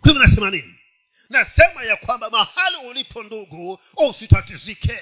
kwa 0.00 0.12
nasema 0.12 0.50
nini? 0.50 0.74
Nasema 1.30 1.84
ya 1.84 1.96
kwamba 1.96 2.30
mahali 2.30 2.76
ulipo 2.76 3.22
ndugu 3.22 3.80
usitatizike 3.96 4.98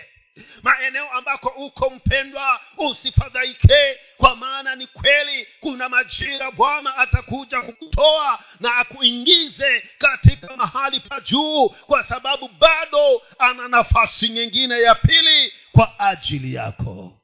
maeneo 0.62 1.10
ambako 1.12 1.48
uko 1.48 1.90
mpendwa 1.90 2.60
usifadhaike. 2.78 3.98
Kwa 4.16 4.36
maana 4.36 4.74
ni 4.76 4.86
kweli 4.86 5.46
kuna 5.60 5.88
majira 5.88 6.50
bwana 6.50 6.96
atakuja 6.96 7.62
kukutoa 7.62 8.44
na 8.60 8.76
akuingize 8.76 9.80
katika 9.98 10.56
mahali 10.56 11.00
pa 11.00 11.20
juu 11.20 11.68
kwa 11.68 12.04
sababu 12.04 12.48
bado 12.48 13.22
ana 13.38 13.68
nafasi 13.68 14.28
nyingine 14.28 14.80
ya 14.80 14.94
pili 14.94 15.52
kwa 15.72 15.98
ajili 16.00 16.54
yako. 16.54 17.22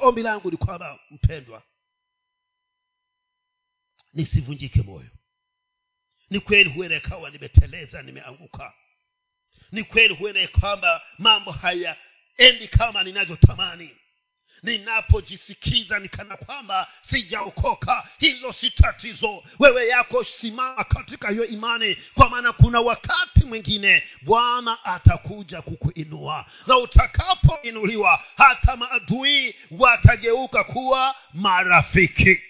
Ombi 0.00 0.22
langu 0.22 0.50
ni 0.50 0.56
kwamba 0.56 0.98
mpendwa 1.10 1.62
nisivunjike 4.12 4.82
moyo. 4.82 5.10
Ni 6.30 6.40
kweli 6.40 6.70
huenda 6.70 6.96
ikawa 6.96 7.30
nimeteleza 7.30 8.02
nimeanguka 8.02 8.74
ni 9.72 9.82
kweli 9.84 10.14
huenda 10.14 10.48
kwamba 10.48 11.02
mambo 11.18 11.50
hayaendi 11.52 12.68
kama 12.70 13.02
ninavyotamani. 13.02 13.96
Ninapojisikiza 14.62 15.98
nikana 15.98 16.36
kwamba 16.36 16.88
sijaokoka 17.02 18.08
hilo 18.18 18.52
si 18.52 18.70
tatizo. 18.70 19.42
Wewe 19.58 19.88
yako 19.88 20.24
simama 20.24 20.84
katika 20.84 21.30
hiyo 21.30 21.46
imani 21.46 21.96
kwa 22.14 22.28
maana 22.28 22.52
kuna 22.52 22.80
wakati 22.80 23.44
mwingine 23.44 24.02
bwana 24.22 24.84
atakuja 24.84 25.62
kukuinua. 25.62 26.46
Na 26.66 26.78
utakapoinuliwa 26.78 28.24
hata 28.36 28.76
maadui 28.76 29.54
watageuka 29.70 30.64
kuwa 30.64 31.16
marafiki. 31.34 32.42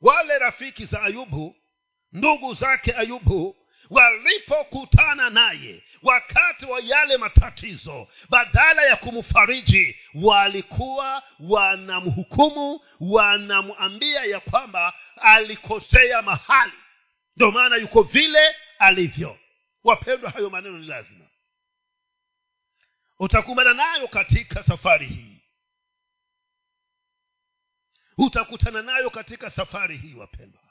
Wale 0.00 0.38
rafiki 0.38 0.84
za 0.84 1.02
ayubu 1.02 1.56
ndugu 2.12 2.54
zake 2.54 2.94
ayubu 2.96 3.56
walipokutana 3.90 5.30
naye 5.30 5.82
wakati 6.02 6.66
wa 6.66 6.80
yale 6.80 7.16
matatizo 7.16 8.08
badala 8.28 8.82
ya 8.82 8.96
kumfariji 8.96 9.96
walikuwa 10.14 11.22
wanamhukumu 11.40 12.80
wanamwambia 13.00 14.24
ya 14.24 14.40
kwamba 14.40 14.94
alikosea 15.16 16.22
mahali. 16.22 16.72
Ndio 17.36 17.50
maana 17.50 17.76
yuko 17.76 18.02
vile 18.02 18.56
alivyo. 18.78 19.38
Wapendwa 19.84 20.30
hayo 20.30 20.50
maneno 20.50 20.78
ni 20.78 20.86
lazima. 20.86 21.24
Utakumbana 23.18 23.74
nayo 23.74 24.08
katika 24.08 24.64
safari 24.64 25.06
hii. 25.06 25.42
Utakutana 28.18 28.82
nayo 28.82 29.10
katika 29.10 29.50
safari 29.50 29.96
hii 29.96 30.14
wapendwa 30.14 30.65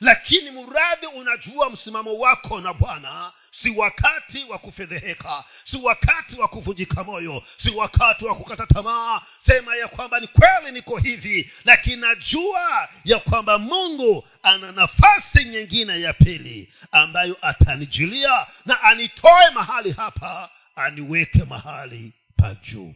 lakini 0.00 0.50
mradhi 0.50 1.06
unajua 1.06 1.70
msimamo 1.70 2.18
wako 2.18 2.60
na 2.60 2.74
bwana 2.74 3.32
si 3.50 3.70
wakati 3.70 4.44
wa 4.44 4.58
kufedheheka 4.58 5.44
si 5.64 5.76
wakati 5.76 6.36
wa 6.40 6.48
kuvunjika 6.48 7.04
moyo 7.04 7.42
si 7.56 7.70
wakati 7.70 8.24
wa 8.24 8.34
kukata 8.36 8.66
tamaa. 8.66 9.20
Sema 9.46 9.76
ya 9.76 9.88
kwamba 9.88 10.20
ni 10.20 10.26
kweli 10.26 10.72
niko 10.72 10.96
hivi 10.96 11.52
lakini 11.64 11.96
najua 11.96 12.88
ya 13.04 13.18
kwamba 13.18 13.58
mungu 13.58 14.28
ana 14.42 14.72
nafasi 14.72 15.44
nyingine 15.44 16.00
ya 16.00 16.12
pili 16.12 16.72
ambayo 16.92 17.36
atanijilia 17.42 18.46
na 18.66 18.82
anitoe 18.82 19.50
mahali 19.54 19.92
hapa 19.92 20.50
aniweke 20.74 21.44
mahali 21.44 22.12
pa 22.36 22.54
juu. 22.54 22.94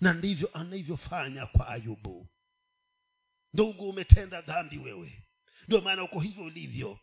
Na 0.00 0.12
ndivyo 0.12 0.50
anavyofanya 0.54 1.46
kwa 1.46 1.68
ayubu. 1.68 2.28
Ndugu 3.54 3.90
umetenda 3.90 4.40
dhambi 4.40 4.78
wewe 4.78 5.23
ndio 5.68 5.80
maana 5.80 6.02
uko 6.02 6.20
hivyo 6.20 6.44
ulivyo. 6.44 6.98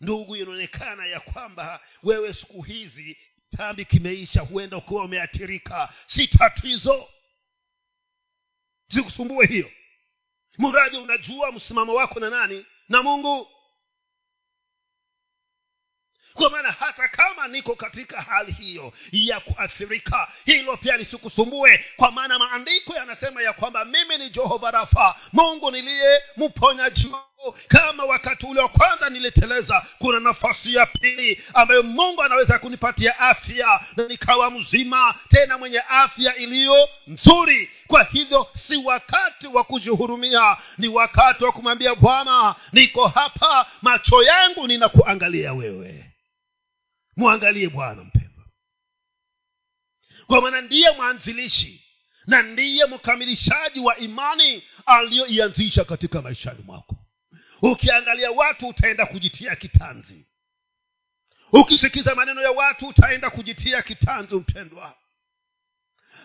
Ndugu 0.00 0.36
inaonekana 0.36 1.06
ya 1.06 1.20
kwamba 1.20 1.80
wewe 2.02 2.34
siku 2.34 2.62
hizi 2.62 3.18
tambi 3.56 3.84
kimeisha 3.84 4.40
huenda 4.40 4.76
ukiwa 4.76 5.04
umeathirika. 5.04 5.92
Si 6.06 6.28
tatizo. 6.28 7.08
Sikusumbue 8.94 9.46
hiyo. 9.46 9.70
Mradi 10.58 10.96
unajua 10.96 11.52
msimamo 11.52 11.94
wako 11.94 12.20
na 12.20 12.30
nani? 12.30 12.66
Na 12.88 13.02
mungu. 13.02 13.48
Kwa 16.34 16.50
maana 16.50 16.72
hata 16.72 17.08
kama 17.08 17.48
niko 17.48 17.76
katika 17.76 18.22
hali 18.22 18.52
hiyo 18.52 18.92
ya 19.12 19.40
kuathirika 19.40 20.32
hilo 20.44 20.76
pia 20.76 20.96
lisikusumbue. 20.96 21.84
Kwa 21.96 22.10
maana 22.10 22.38
maandiko 22.38 22.94
yanasema 22.94 23.42
ya 23.42 23.52
kwamba 23.52 23.84
mimi 23.84 24.18
ni 24.18 24.30
jehova 24.30 24.70
rafa 24.70 25.20
mungu 25.32 25.70
niliye 25.70 26.22
mponyaji 26.36 27.08
kama 27.68 28.04
wakati 28.04 28.46
ule 28.46 28.60
wa 28.60 28.68
kwanza 28.68 29.10
niliteleza 29.10 29.86
kuna 29.98 30.20
nafasi 30.20 30.74
ya 30.74 30.86
pili 30.86 31.42
ambayo 31.54 31.82
mungu 31.82 32.22
anaweza 32.22 32.58
kunipatia 32.58 33.18
afya 33.18 33.80
na 33.96 34.08
nikawa 34.08 34.50
mzima 34.50 35.14
tena 35.28 35.58
mwenye 35.58 35.80
afya 35.88 36.36
iliyo 36.36 36.88
nzuri. 37.06 37.70
Kwa 37.86 38.02
hivyo 38.04 38.48
si 38.54 38.76
wakati 38.76 39.46
wa 39.46 39.64
kujihurumia 39.64 40.56
ni 40.78 40.88
wakati 40.88 41.44
wa 41.44 41.52
kumwambia 41.52 41.94
bwana 41.94 42.54
niko 42.72 43.08
hapa 43.08 43.66
macho 43.82 44.22
yangu 44.22 44.66
ninakuangalia 44.68 45.52
wewe. 45.52 46.12
Mwangalie 47.16 47.68
bwana 47.68 48.04
mpendwa. 48.04 48.44
Kwa 50.26 50.40
maana 50.42 50.60
ndiye 50.60 50.90
mwanzilishi 50.90 51.84
na 52.26 52.42
ndiye 52.42 52.86
mkamilishaji 52.86 53.80
wa 53.80 53.96
imani 53.96 54.62
aliyoianzisha 54.86 55.84
katika 55.84 56.22
maishani 56.22 56.62
mwako 56.64 56.96
ukiangalia 57.62 58.30
watu 58.30 58.68
utaenda 58.68 59.06
kujitia 59.06 59.56
kitanzi. 59.56 60.26
Ukisikiza 61.52 62.14
maneno 62.14 62.42
ya 62.42 62.50
watu 62.50 62.86
utaenda 62.86 63.30
kujitia 63.30 63.82
kitanzi 63.82 64.34
mpendwa. 64.34 64.98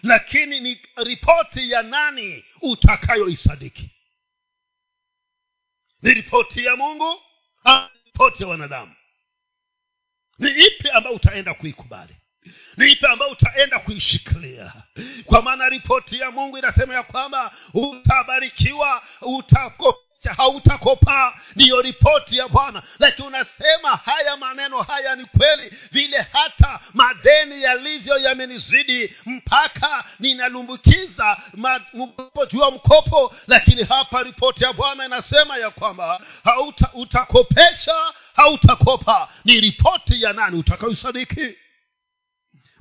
Lakini 0.03 0.59
ni 0.59 0.81
ripoti 0.97 1.71
ya 1.71 1.81
nani 1.81 2.45
utakayoisadiki? 2.61 3.91
Ni 6.01 6.13
ripoti 6.13 6.65
ya 6.65 6.75
mungu 6.75 7.21
ripoti 8.05 8.43
ya 8.43 8.49
wanadamu? 8.49 8.95
Ni 10.39 10.49
ipi 10.49 10.89
ambayo 10.89 11.15
utaenda 11.15 11.53
kuikubali? 11.53 12.15
Ni 12.77 12.91
ipi 12.91 13.05
ambayo 13.05 13.31
utaenda 13.31 13.79
kuishikilia? 13.79 14.73
Kwa 15.25 15.41
maana 15.41 15.69
ripoti 15.69 16.19
ya 16.19 16.31
mungu 16.31 16.57
inasema 16.57 16.93
ya 16.93 17.03
kwamba 17.03 17.57
utabarikiwa 17.73 19.03
utako 19.21 20.06
hautakopa. 20.33 21.33
Ndiyo 21.55 21.81
ripoti 21.81 22.37
ya 22.37 22.47
bwana. 22.47 22.83
Lakini 22.99 23.27
unasema 23.27 23.89
haya 24.05 24.37
maneno 24.37 24.81
haya 24.81 25.15
ni 25.15 25.25
kweli. 25.25 25.73
Vile 25.91 26.25
hata 26.33 26.79
madeni 26.93 27.63
yalivyo 27.63 28.17
yamenizidi 28.17 29.15
mpaka 29.25 30.03
ninalumbukiza 30.19 31.37
mkopo 31.93 32.45
juu 32.45 32.59
ya 32.61 32.71
mkopo. 32.71 33.35
Lakini 33.47 33.83
hapa 33.83 34.23
ripoti 34.23 34.63
ya 34.63 34.73
bwana 34.73 35.05
inasema 35.05 35.57
ya 35.57 35.69
kwamba 35.69 36.21
hauta 36.43 36.89
utakopesha 36.93 37.95
hautakopa. 38.35 39.29
Ni 39.45 39.61
ripoti 39.61 40.21
ya 40.23 40.33
nani? 40.33 40.57
Utakayosadiki 40.59 41.55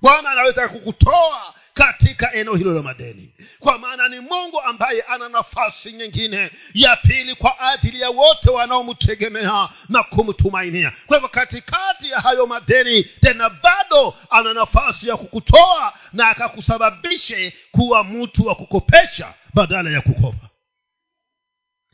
bwana 0.03 0.31
anaweza 0.31 0.69
kukutoa 0.69 1.55
katika 1.75 2.33
eneo 2.33 2.55
hilo 2.55 2.73
la 2.75 2.83
madeni. 2.83 3.35
Kwa 3.59 3.79
maana 3.79 4.09
ni 4.09 4.21
mungu 4.21 4.61
ambaye 4.61 5.03
ana 5.03 5.29
nafasi 5.29 5.93
nyingine 5.93 6.51
ya 6.75 6.97
pili 6.97 7.35
kwa 7.35 7.61
ajili 7.61 8.01
ya 8.01 8.11
wote 8.11 8.51
wanaomtegemea 8.51 9.69
na 9.89 10.03
kumtumainia. 10.03 10.93
Kwa 11.07 11.17
hivyo 11.17 11.29
katikati 11.29 12.11
ya 12.11 12.21
hayo 12.21 12.47
madeni 12.47 13.03
tena 13.05 13.51
bado 13.51 14.15
ana 14.31 14.55
nafasi 14.55 15.09
ya 15.09 15.17
kukutoa 15.17 15.95
na 16.13 16.29
akakusababishe 16.29 17.55
kuwa 17.73 18.05
mtu 18.05 18.47
wa 18.47 18.55
kukopesha 18.55 19.35
badala 19.55 19.91
ya 19.91 20.01
kukopa. 20.01 20.49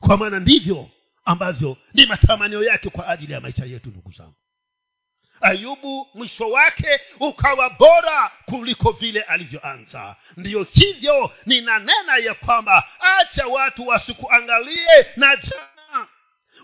Kwa 0.00 0.16
maana 0.16 0.40
ndivyo 0.40 0.88
ambavyo 1.24 1.76
ni 1.94 2.06
matamanio 2.06 2.64
yake 2.64 2.90
kwa 2.90 3.08
ajili 3.08 3.32
ya 3.32 3.40
maisha 3.40 3.64
yetu 3.64 3.88
ndugu 3.88 4.12
zangu 4.12 4.34
ayubu 5.42 6.08
mwisho 6.14 6.50
wake 6.50 7.00
ukawa 7.20 7.70
bora 7.70 8.30
kuliko 8.46 8.90
vile 8.92 9.20
alivyoanza. 9.22 10.16
Ndiyo 10.36 10.66
hivyo 10.72 11.30
ninanena 11.46 12.16
ya 12.16 12.34
kwamba 12.34 12.88
acha 13.20 13.46
watu 13.46 13.86
wasikuangalie 13.88 15.06
na 15.16 15.36
jana 15.36 15.66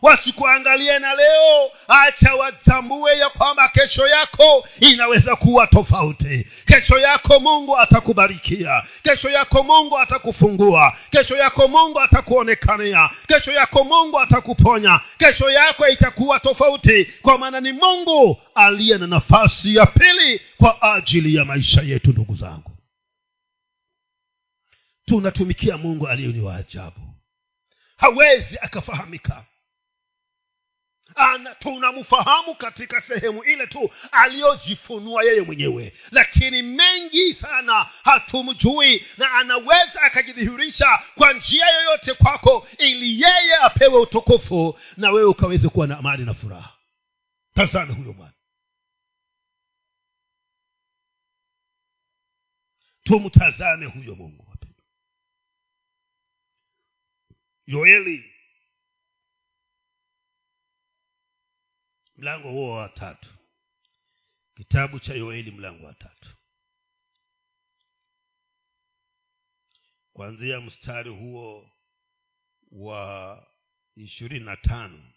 wasikuangalie 0.03 0.99
na 0.99 1.15
leo. 1.15 1.71
Acha 1.89 2.35
watambue 2.35 3.19
ya 3.19 3.29
kwamba 3.31 3.69
kesho 3.69 4.07
yako 4.09 4.69
inaweza 4.81 5.37
kuwa 5.37 5.67
tofauti. 5.67 6.47
Kesho 6.67 6.99
yako 6.99 7.41
mungu 7.41 7.79
atakubarikia. 7.79 8.83
Kesho 9.03 9.31
yako 9.31 9.63
mungu 9.63 9.99
atakufungua. 9.99 10.97
Kesho 11.11 11.37
yako 11.37 11.69
mungu 11.69 12.01
atakuonekania 12.01 13.11
kesho 13.27 13.53
yako 13.53 13.85
mungu 13.85 14.21
atakuponya. 14.21 15.01
Kesho 15.19 15.51
yako 15.51 15.89
itakuwa 15.89 16.41
tofauti 16.41 17.05
kwa 17.05 17.39
maana 17.39 17.61
ni 17.61 17.73
mungu 17.73 18.41
aliye 18.55 18.99
na 18.99 19.07
nafasi 19.07 19.77
ya 19.77 19.87
pili 19.87 20.41
kwa 20.59 20.83
ajili 20.95 21.35
ya 21.35 21.45
maisha 21.45 21.83
yetu 21.83 22.11
ndugu 22.11 22.35
zangu. 22.37 22.71
Tunatumikia 25.05 25.77
mungu 25.77 26.09
aliye 26.09 26.29
ni 26.33 26.41
wa 26.41 26.57
ajabu. 26.57 27.01
Hawezi 27.97 28.59
akafahamika 28.61 29.45
tunamfahamu 31.59 32.55
katika 32.55 33.03
sehemu 33.03 33.45
ile 33.45 33.67
tu 33.67 33.91
aliyojifunua 34.13 35.25
yeye 35.25 35.41
mwenyewe. 35.43 35.93
Lakini 36.11 36.63
mengi 36.63 37.35
sana 37.35 37.87
hatumjui 38.05 39.07
na 39.19 39.33
anaweza 39.33 40.03
akajidhihirisha 40.03 41.03
kwa 41.15 41.33
njia 41.33 41.67
yoyote 41.69 42.15
kwako 42.15 42.69
ili 42.79 43.23
yeye 43.23 43.57
apewe 43.63 44.01
utukufu 44.01 44.79
na 44.97 45.11
wewe 45.11 45.29
ukaweze 45.29 45.69
kuwa 45.69 45.87
na 45.87 45.99
amani 45.99 46.25
na 46.25 46.35
furaha. 46.35 46.73
Tazame 47.55 47.95
huyo 47.95 48.13
bwana. 48.13 48.33
Tumtazame 53.03 53.87
huyo 53.87 54.15
mungu 54.15 54.45
yoeli 57.69 58.25
mlango 62.19 62.51
huo 62.51 62.71
wa 62.77 62.89
tatu. 62.89 63.29
Kitabu 64.55 65.01
cha 65.01 65.15
yoeli 65.15 65.51
mlango 65.51 65.87
wa 65.87 65.95
tatu. 65.95 66.29
Kuanzia 70.13 70.61
mstari 70.61 71.11
huo 71.11 71.71
wa 72.71 73.47
ishirini 73.97 74.45
na 74.45 74.57
tano. 74.57 75.13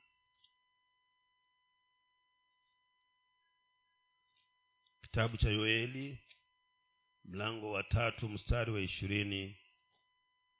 Kitabu 5.02 5.38
cha 5.38 5.50
yoeli 5.50 6.20
mlango 7.26 7.72
wa 7.72 7.84
tatu 7.84 8.30
mstari 8.30 8.72
wa 8.72 8.82
ishirini 8.82 9.58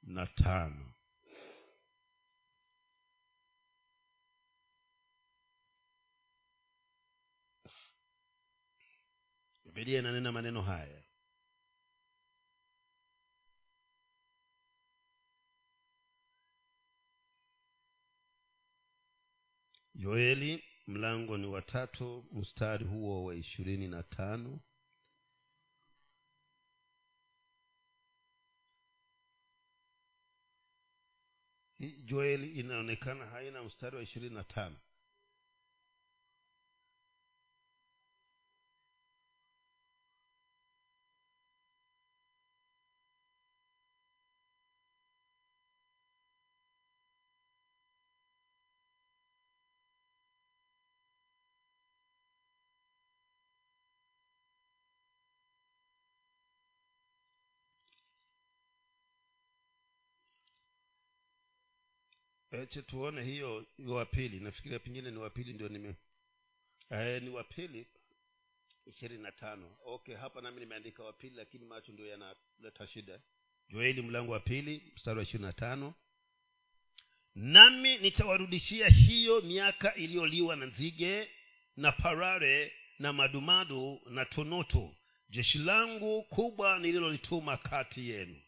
na 0.04 0.28
tano 0.28 0.94
bibilia 9.74 10.00
inanena 10.00 10.32
maneno 10.32 10.62
haya. 10.62 11.02
Yoeli 19.96 20.64
mlango 20.88 21.38
ni 21.38 21.48
watatu 21.48 22.26
mstari 22.32 22.86
huo 22.86 23.24
wa 23.24 23.36
ishirini 23.36 23.88
na 23.88 24.04
tano. 24.04 24.60
Joeli 32.06 32.50
inaonekana 32.60 33.26
haina 33.26 33.64
mstari 33.64 33.96
wa 33.96 34.04
ishirini 34.04 34.36
na 34.36 34.44
tano 34.44 34.76
ache 62.62 62.82
tuone 62.82 63.24
hiyo 63.24 63.66
wa 63.88 64.06
pili. 64.06 64.40
Nafikiria 64.40 64.80
pengine 64.80 65.12
ni 65.12 65.18
wapili 65.18 65.54
ndio 65.54 65.70
nime 65.70 65.96
e, 66.90 67.20
ni 67.20 67.30
wapili 67.30 67.88
ishirini 68.86 69.24
na 69.24 69.32
tano. 69.32 69.78
Okay 69.86 70.16
hapa 70.16 70.42
nami 70.42 70.60
nimeandika 70.60 71.04
wapili 71.04 71.36
lakini 71.36 71.66
macho 71.66 71.92
ndio 71.92 72.06
yanaleta 72.08 72.88
shida. 72.88 73.20
Joeli 73.70 74.02
mlango 74.02 74.32
wa 74.32 74.40
pili 74.40 74.92
mstari 74.96 75.18
wa 75.18 75.24
ishirini 75.24 75.46
na 75.48 75.54
tano. 75.54 75.94
Nami 77.36 77.98
nitawarudishia 77.98 78.88
hiyo 78.88 79.42
miaka 79.42 79.96
iliyoliwa 79.96 80.56
na 80.56 80.66
nzige 80.66 81.30
na 81.78 81.92
parare 81.92 82.74
na 83.00 83.14
madumadu 83.14 84.02
na 84.10 84.26
tunutu 84.26 84.96
jeshi 85.30 85.58
langu 85.58 86.24
kubwa 86.24 86.80
nililolituma 86.80 87.58
kati 87.58 88.10
yenu. 88.10 88.42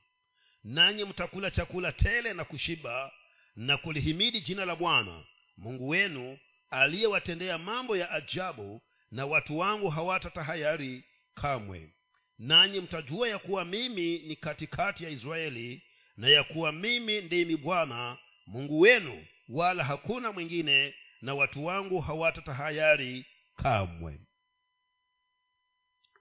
Nanyi 0.64 1.04
mtakula 1.06 1.52
chakula 1.52 1.92
tele 1.92 2.34
na 2.34 2.46
kushiba 2.46 3.12
na 3.56 3.78
kulihimidi 3.78 4.42
jina 4.42 4.66
la 4.66 4.76
bwana 4.76 5.24
mungu 5.58 5.90
wenu 5.90 6.38
aliyewatendea 6.70 7.58
mambo 7.58 7.98
ya 7.98 8.12
ajabu 8.12 8.82
na 9.12 9.26
watu 9.26 9.58
wangu 9.58 9.90
hawatatahayari 9.90 11.04
kamwe. 11.36 11.94
Nanyi 12.40 12.80
mtajua 12.80 13.30
ya 13.30 13.40
kuwa 13.40 13.66
mimi 13.66 14.20
ni 14.20 14.36
katikati 14.36 15.04
ya 15.04 15.10
israeli 15.10 15.84
na 16.18 16.28
ya 16.30 16.44
kuwa 16.44 16.72
mimi 16.72 17.22
ndimi 17.22 17.58
bwana 17.58 18.18
mungu 18.48 18.80
wenu 18.80 19.26
wala 19.50 19.84
hakuna 19.84 20.32
mwingine 20.32 20.96
na 21.22 21.34
watu 21.36 21.66
wangu 21.66 22.02
hawatatahayari 22.02 23.26
kamwe. 23.56 24.20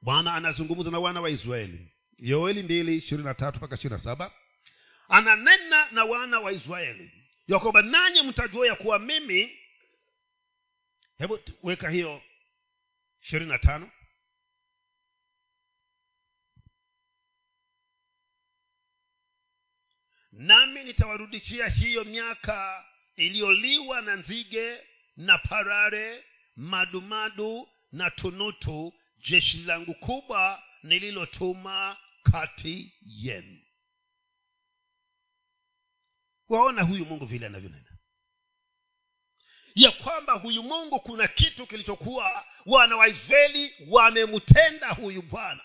Bwana 0.03 0.35
anazungumza 0.35 0.91
na 0.91 0.99
wana 0.99 1.21
wa 1.21 1.31
israeli. 1.31 1.93
Yoeli 2.19 2.63
mbili 2.63 2.97
ishirini 2.97 3.25
na 3.25 3.35
tatu 3.35 3.59
mpaka 3.59 3.75
ishirini 3.75 3.99
na 3.99 4.05
saba. 4.05 4.33
Ananena 5.09 5.91
na 5.93 6.05
wana 6.05 6.41
wa 6.41 6.53
israeli 6.53 7.22
ya 7.47 7.59
kwamba 7.59 7.83
nanyi 7.83 8.23
mtajua 8.23 8.67
ya 8.67 8.75
kuwa 8.75 8.99
mimi 8.99 9.59
hebu 11.19 11.39
weka 11.63 11.91
hiyo 11.91 12.23
ishirini 13.23 13.51
na 13.51 13.59
tano. 13.59 13.91
Nami 20.33 20.85
nitawarudishia 20.85 21.69
hiyo 21.69 22.05
miaka 22.05 22.85
iliyoliwa 23.17 24.01
na 24.03 24.17
nzige 24.17 24.81
na 25.17 25.39
parare 25.39 26.25
madumadu 26.57 27.69
na 27.93 28.11
tunutu 28.11 28.95
jeshi 29.19 29.59
langu 29.59 29.95
kubwa 29.95 30.63
nililotuma 30.83 31.97
kati 32.23 32.93
yenu 33.03 33.59
waona 36.53 36.83
huyu 36.83 37.05
mungu 37.05 37.27
vile 37.27 37.47
anavyonena. 37.47 37.93
Ya 39.75 39.91
kwamba 39.91 40.33
huyu 40.33 40.63
mungu 40.63 41.01
kuna 41.01 41.29
kitu 41.29 41.67
kilichokuwa 41.67 42.47
wana 42.67 42.97
waisraeli 42.97 43.75
wamemtenda 43.89 44.89
huyu 44.91 45.23
bwana. 45.23 45.65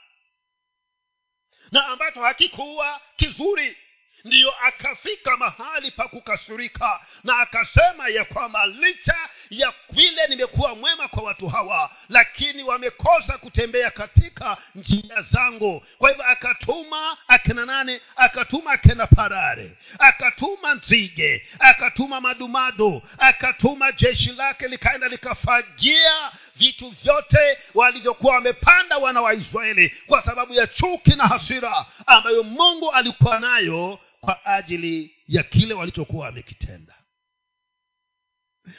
Na 1.72 1.86
ambacho 1.88 2.22
hakikuwa 2.22 3.02
kizuri 3.16 3.78
ndiyo 4.26 4.54
akafika 4.66 5.38
mahali 5.38 5.92
pa 5.92 6.08
kukasirika 6.08 7.00
na 7.24 7.38
akasema 7.40 8.08
ya 8.10 8.26
kwamba 8.26 8.66
licha 8.66 9.16
ya 9.50 9.74
vile 9.90 10.28
nimekuwa 10.28 10.76
mwema 10.76 11.08
kwa 11.08 11.24
watu 11.24 11.48
hawa 11.48 11.92
lakini 12.10 12.64
wamekosa 12.64 13.38
kutembea 13.38 13.92
katika 13.92 14.58
njia 14.76 15.22
zangu. 15.22 15.86
Kwa 15.98 16.10
hivyo 16.10 16.26
akatuma 16.26 17.18
akina 17.28 17.66
nane 17.66 18.02
akatuma 18.16 18.72
akina 18.72 19.08
parare 19.08 19.72
akatuma 20.00 20.74
nzige 20.74 21.48
akatuma 21.60 22.22
madumadu 22.22 23.02
akatuma 23.18 23.92
jeshi 23.92 24.30
lake 24.32 24.68
likaenda 24.68 25.08
likafagia 25.08 26.32
vitu 26.58 26.90
vyote 26.90 27.58
walivyokuwa 27.74 28.34
wamepanda 28.34 28.98
wana 28.98 29.22
wa 29.22 29.34
israeli 29.34 29.90
kwa 30.08 30.24
sababu 30.24 30.54
ya 30.54 30.68
chuki 30.68 31.10
na 31.16 31.28
hasira 31.28 31.86
ambayo 32.06 32.44
mungu 32.44 32.92
alikuwa 32.92 33.40
nayo 33.40 34.00
kwa 34.22 34.46
ajili 34.46 35.16
ya 35.28 35.44
kile 35.44 35.74
walichokuwa 35.74 36.26
wamekitenda. 36.26 36.94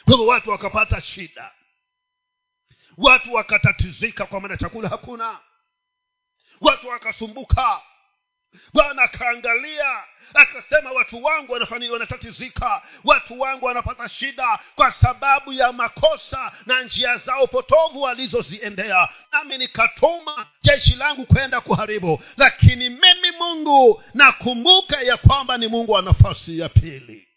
Kwa 0.04 0.12
hivyo 0.12 0.26
watu 0.26 0.50
wakapata 0.50 1.00
shida. 1.00 1.52
Watu 2.96 3.34
wakatatizika 3.34 4.26
kwa 4.26 4.40
maana 4.40 4.56
chakula 4.56 4.88
hakuna. 4.88 5.38
Watu 6.60 6.88
wakasumbuka 6.88 7.82
bwana 8.72 9.02
akaangalia 9.02 10.04
akasema 10.34 10.92
watu 10.92 11.24
wangu 11.24 11.52
wanatatizika. 11.92 12.82
Watu 13.04 13.40
wangu 13.40 13.66
wanapata 13.66 14.08
shida 14.08 14.58
kwa 14.74 14.92
sababu 14.92 15.52
ya 15.52 15.72
makosa 15.72 16.52
na 16.66 16.82
njia 16.82 17.16
zao 17.16 17.46
potovu 17.46 18.02
walizoziendea. 18.02 19.08
Nami 19.32 19.58
nikatuma 19.58 20.46
jeshi 20.62 20.96
langu 20.96 21.26
kwenda 21.26 21.60
kuharibu. 21.60 22.22
Lakini 22.36 22.88
mimi 22.88 23.30
mungu 23.38 24.02
nakumbuka 24.14 25.00
ya 25.00 25.16
kwamba 25.16 25.58
ni 25.58 25.68
mungu 25.68 25.92
wa 25.92 26.02
nafasi 26.02 26.58
ya 26.58 26.68
pili 26.68 27.28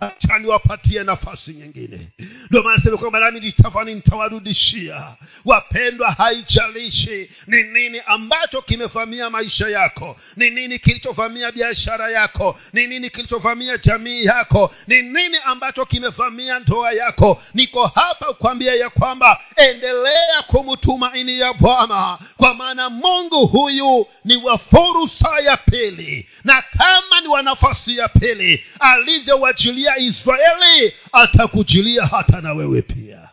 acha 0.00 0.38
niwapatie 0.38 1.02
nafasi 1.04 1.50
nyingine. 1.50 2.08
Ndio 2.50 2.62
maana 2.62 2.82
sema 2.82 2.96
kwamba 2.96 3.20
nami 3.20 3.40
nitafani 3.40 3.94
nitawarudishia. 3.94 5.16
Wapendwa 5.44 6.10
haijalishi 6.10 7.30
ni 7.46 7.62
nini 7.62 8.02
ambacho 8.06 8.62
kimevamia 8.62 9.30
maisha 9.30 9.68
yako 9.68 10.16
ni 10.36 10.50
nini 10.50 10.78
kilichovamia 10.78 11.52
biashara 11.52 12.10
yako 12.10 12.60
ni 12.72 12.86
nini 12.86 13.10
kilichovamia 13.10 13.76
jamii 13.78 14.24
yako 14.24 14.74
ni 14.86 15.02
nini 15.02 15.36
ambacho 15.44 15.86
kimevamia 15.86 16.58
ndoa 16.58 16.92
yako. 16.92 17.42
Niko 17.54 17.86
hapa 17.86 18.26
kukwambia 18.26 18.74
ya 18.74 18.90
kwamba 18.90 19.40
endelea 19.56 20.42
kumtumaini 20.46 21.40
ya 21.40 21.52
bwana 21.52 22.18
kwa 22.36 22.54
maana 22.54 22.90
mungu 22.90 23.46
huyu 23.46 24.06
ni 24.24 24.36
wa 24.36 24.58
fursa 24.58 25.40
ya 25.44 25.56
pili 25.56 26.28
na 26.44 26.62
kama 26.78 27.20
ni 27.20 27.28
wa 27.28 27.42
nafasi 27.42 27.98
ya 27.98 28.08
pili 28.08 28.64
alivyowajilia 28.80 29.85
israeli 29.96 30.94
atakujilia 31.12 32.06
hata 32.06 32.40
na 32.40 32.52
wewe 32.52 32.82
pia. 32.82 33.30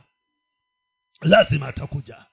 Lazima 1.22 1.68
atakuja. 1.68 2.26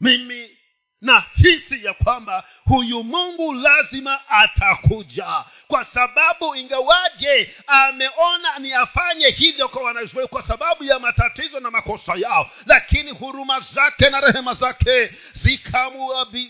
Mimi 0.00 0.56
na 1.00 1.20
hisi 1.34 1.84
ya 1.84 1.94
kwamba 2.30 2.44
huyu 2.64 3.04
mungu 3.04 3.52
lazima 3.54 4.28
atakuja. 4.28 5.44
Kwa 5.68 5.84
sababu 5.84 6.54
ingawaje 6.56 7.54
ameona 7.66 8.58
ni 8.58 8.72
afanye 8.72 9.28
hivyo 9.28 9.68
kwa 9.68 9.82
wanaisraeli 9.82 10.28
kwa 10.28 10.42
sababu 10.42 10.84
ya 10.84 10.98
matatizo 10.98 11.60
na 11.60 11.70
makosa 11.70 12.14
yao 12.16 12.50
lakini 12.66 13.10
huruma 13.10 13.60
zake 13.60 14.10
na 14.10 14.20
rehema 14.20 14.54
zake 14.54 15.10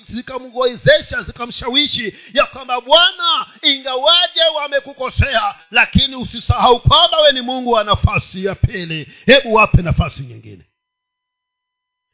zikamwezesha 0.08 1.22
zikamshawishi 1.22 2.14
ya 2.34 2.46
kwamba 2.46 2.80
bwana 2.80 3.46
ingawaje 3.62 4.42
wamekukosea 4.56 5.54
lakini 5.70 6.16
usisahau 6.16 6.80
kwamba 6.80 7.20
we 7.20 7.32
ni 7.32 7.40
mungu 7.40 7.70
wa 7.70 7.84
nafasi 7.84 8.44
ya 8.44 8.54
pili. 8.54 9.12
Hebu 9.26 9.54
wape 9.54 9.82
nafasi 9.82 10.20
nyingine. 10.22 10.64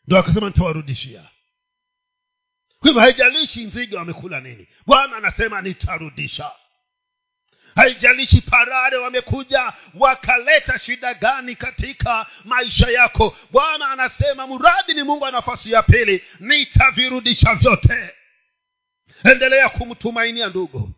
Ndo 0.06 0.18
akasema 0.18 0.46
nitawarudishia 0.46 1.22
kwa 2.92 3.06
hivyo 3.06 3.22
haijalishi 3.24 3.64
nzige 3.64 3.96
wamekula 3.96 4.40
nini. 4.40 4.68
Bwana 4.86 5.16
anasema 5.16 5.62
nitarudisha. 5.62 6.50
Haijalishi 7.74 8.40
parare 8.40 8.96
wamekuja 8.96 9.72
wakaleta 9.94 10.78
shida 10.78 11.14
gani 11.14 11.56
katika 11.56 12.26
maisha 12.44 12.90
yako. 12.90 13.36
Bwana 13.50 13.88
anasema 13.90 14.46
mradi 14.46 14.94
ni 14.94 15.02
mungu 15.02 15.24
wa 15.24 15.30
nafasi 15.30 15.72
ya 15.72 15.82
pili 15.82 16.24
nitavirudisha 16.40 17.54
vyote. 17.54 18.14
Endelea 19.24 19.68
kumtumainia 19.68 20.48
ndugu. 20.48 20.90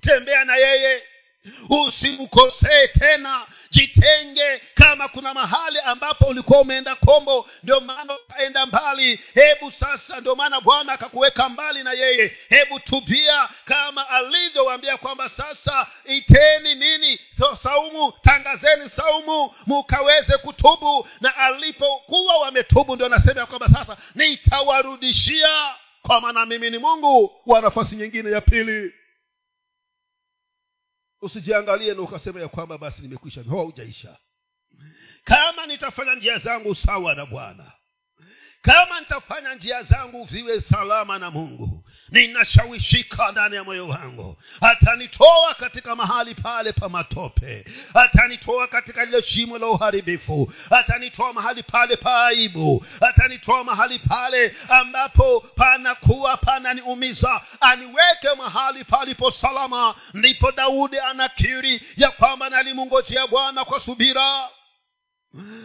Tembea 0.00 0.44
na 0.44 0.56
yeye 0.56 1.02
usimkosee 1.68 2.86
tena. 2.88 3.46
Jitenge 3.70 4.62
kama 4.74 5.08
kuna 5.08 5.34
mahali 5.34 5.78
ambapo 5.80 6.26
ulikuwa 6.26 6.60
umeenda 6.60 6.94
kombo 6.94 7.48
ndio 7.62 7.80
maana 7.80 8.16
ukaenda 8.18 8.66
mbali. 8.66 9.20
Hebu 9.34 9.72
sasa 9.80 10.20
ndio 10.20 10.34
maana 10.34 10.60
bwana 10.60 10.92
akakuweka 10.92 11.48
mbali 11.48 11.82
na 11.82 11.92
yeye. 11.92 12.36
Hebu 12.48 12.80
tubia 12.80 13.48
kama 13.64 14.08
alivyowambia 14.08 14.96
kwamba 14.96 15.28
sasa 15.28 15.86
iteni 16.04 16.74
nini? 16.74 17.20
So, 17.38 17.58
saumu 17.62 18.12
tangazeni 18.22 18.90
saumu 18.96 19.54
mukaweze 19.66 20.38
kutubu. 20.38 21.08
Na 21.20 21.36
alipokuwa 21.36 22.36
wametubu 22.38 22.94
ndio 22.94 23.08
nasema 23.08 23.46
kwamba 23.46 23.68
sasa 23.68 23.96
nitawarudishia. 24.14 25.74
Kwa 26.02 26.20
maana 26.20 26.46
mimi 26.46 26.70
ni 26.70 26.78
mungu 26.78 27.32
wa 27.46 27.60
nafasi 27.60 27.96
nyingine 27.96 28.30
ya 28.30 28.40
pili 28.40 28.92
usijiangalie 31.22 31.94
na 31.94 32.02
ukasema 32.02 32.40
ya 32.40 32.48
kwamba 32.48 32.78
basi 32.78 33.02
nimekwisha 33.02 33.42
haujaisha 33.44 34.16
kama 35.24 35.66
nitafanya 35.66 36.14
njia 36.14 36.38
zangu 36.38 36.74
sawa 36.74 37.14
na 37.14 37.26
bwana 37.26 37.72
kama 38.62 39.00
nitafanya 39.00 39.54
njia 39.54 39.82
zangu 39.82 40.26
ziwe 40.30 40.60
salama 40.60 41.18
na 41.18 41.30
mungu 41.30 41.71
ninashawishika 42.12 43.32
ndani 43.32 43.56
ya 43.56 43.64
moyo 43.64 43.88
wangu. 43.88 44.36
Atanitoa 44.60 45.54
katika 45.54 45.96
mahali 45.96 46.34
pale 46.34 46.72
pa 46.72 46.88
matope. 46.88 47.64
Atanitoa 47.94 48.66
katika 48.68 49.04
lile 49.04 49.22
shimo 49.22 49.58
la 49.58 49.66
uharibifu. 49.66 50.52
Atanitoa 50.70 51.32
mahali 51.32 51.62
pale 51.62 51.96
pa 51.96 52.26
aibu. 52.26 52.86
Atanitoa 53.00 53.64
mahali 53.64 53.98
pale 53.98 54.56
ambapo 54.68 55.40
panakuwa 55.40 56.36
pananiumiza. 56.36 57.40
Aniweke 57.60 58.28
mahali 58.38 58.84
palipo 58.84 59.30
salama. 59.30 59.94
Ndipo 60.14 60.52
daudi 60.52 60.98
anakiri 60.98 61.82
ya 61.96 62.10
kwamba 62.10 62.50
nalimungojea 62.50 63.26
bwana 63.26 63.64
kwa 63.64 63.80
subira. 63.80 64.48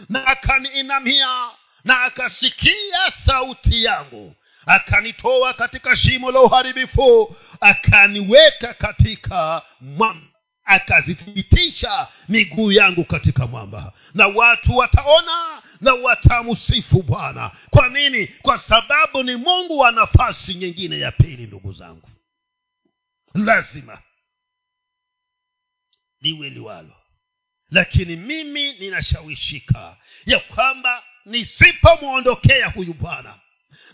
Na 0.08 0.26
akaniinamia. 0.26 1.48
Na 1.84 2.02
akasikia 2.02 3.10
sauti 3.26 3.84
yangu 3.84 4.34
akanitoa 4.68 5.54
katika 5.54 5.96
shimo 5.96 6.30
la 6.32 6.40
uharibifu 6.40 7.36
akaniweka 7.60 8.74
katika 8.74 9.62
mwamba. 9.80 10.26
Akazithibitisha 10.64 12.08
miguu 12.28 12.72
yangu 12.72 13.04
katika 13.04 13.46
mwamba. 13.46 13.92
Na 14.14 14.26
watu 14.26 14.76
wataona 14.76 15.62
na 15.80 15.94
watamsifu 15.94 17.02
bwana. 17.02 17.50
Kwa 17.70 17.88
nini? 17.88 18.26
Kwa 18.26 18.58
sababu 18.58 19.22
ni 19.22 19.36
mungu 19.36 19.78
wa 19.78 19.92
nafasi 19.92 20.54
nyingine 20.54 20.98
ya 20.98 21.12
pili 21.12 21.46
ndugu 21.46 21.72
zangu. 21.72 22.08
Lazima 23.34 24.02
liwe 26.20 26.50
liwalo. 26.50 26.96
Lakini 27.70 28.16
mimi 28.16 28.72
ninashawishika 28.72 29.96
ya 30.26 30.40
kwamba 30.40 31.02
nisipomwondokea 31.24 32.66
huyu 32.68 32.94
bwana 32.94 33.34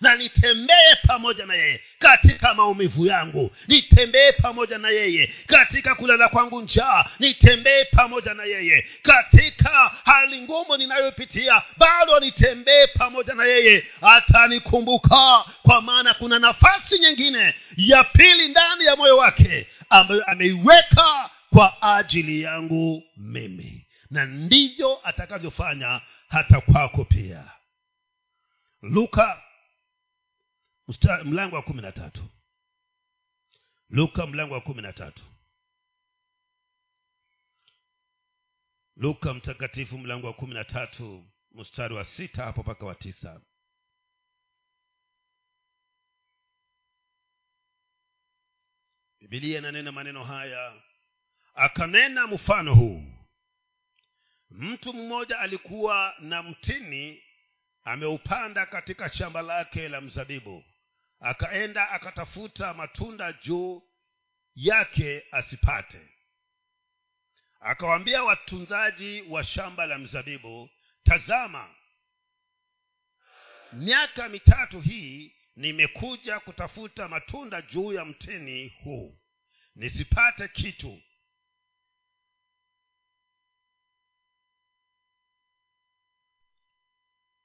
na 0.01 0.17
nitembee 0.17 0.95
pamoja 1.07 1.47
na 1.47 1.55
yeye 1.55 1.81
katika 1.99 2.55
maumivu 2.55 3.07
yangu. 3.07 3.57
Nitembee 3.69 4.33
pamoja 4.33 4.79
na 4.79 4.89
yeye 4.91 5.35
katika 5.47 5.95
kulala 5.95 6.29
kwangu 6.29 6.61
njaa. 6.63 7.05
Nitembee 7.19 7.85
pamoja 7.85 8.35
na 8.35 8.45
yeye 8.45 8.87
katika 9.03 9.71
hali 10.05 10.41
ngumu 10.41 10.77
ninayopitia. 10.77 11.63
Bado 11.77 12.21
nitembee 12.21 12.87
pamoja 12.87 13.35
na 13.35 13.45
yeye. 13.45 13.87
Atanikumbuka 14.03 15.45
kwa 15.63 15.81
maana 15.83 16.15
kuna 16.15 16.39
nafasi 16.39 16.99
nyingine 16.99 17.55
ya 17.77 18.05
pili 18.05 18.49
ndani 18.49 18.85
ya 18.85 18.97
moyo 18.97 19.17
wake 19.17 19.67
ambayo 19.91 20.25
ameiweka 20.25 21.31
kwa 21.51 21.83
ajili 21.97 22.43
yangu 22.43 23.03
mimi. 23.17 23.87
Na 24.11 24.25
ndivyo 24.27 25.01
atakavyofanya 25.05 26.01
hata 26.29 26.61
kwako 26.61 27.05
pia. 27.05 27.45
Luka 28.83 29.43
mlango 31.25 31.57
wa 31.57 31.63
kumi 31.63 31.83
na 31.83 31.93
tatu 31.93 32.25
luka 33.89 34.27
mlango 34.27 34.55
wa 34.55 34.61
kumi 34.61 34.83
na 34.83 34.93
tatu 34.93 35.23
luka 38.97 39.35
mtakatifu 39.35 39.99
mlango 39.99 40.27
wa 40.27 40.33
kumi 40.33 40.55
na 40.55 40.65
tatu 40.65 41.25
mstari 41.53 41.95
wa 41.95 42.05
sita 42.05 42.45
hapo 42.45 42.61
mpaka 42.63 42.87
wa 42.87 42.95
tisa. 42.95 43.41
Bibilia 49.21 49.59
inanena 49.59 49.93
maneno 49.93 50.25
haya 50.25 50.83
akanena 51.55 52.27
mfano 52.27 52.75
huu. 52.75 53.03
Mtu 54.51 54.93
mmoja 54.93 55.39
alikuwa 55.39 56.15
na 56.21 56.43
mtini 56.43 57.23
ameupanda 57.85 58.67
katika 58.67 59.13
shamba 59.13 59.43
lake 59.43 59.89
la 59.89 60.01
mzabibu 60.01 60.65
akaenda 61.25 61.91
akatafuta 61.91 62.75
matunda 62.75 63.33
juu 63.33 63.83
yake 64.55 65.27
asipate. 65.31 66.09
Akawaambia 67.61 68.23
watunzaji 68.25 69.23
wa 69.23 69.45
shamba 69.45 69.87
la 69.87 69.99
mzabibu 69.99 70.71
tazama 71.05 71.75
miaka 73.73 74.29
mitatu 74.29 74.81
hii 74.81 75.37
nimekuja 75.57 76.41
kutafuta 76.41 77.09
matunda 77.09 77.63
juu 77.63 77.93
ya 77.93 78.05
mtini 78.05 78.69
huu. 78.69 79.19
Nisipate 79.75 80.49
kitu. 80.49 81.03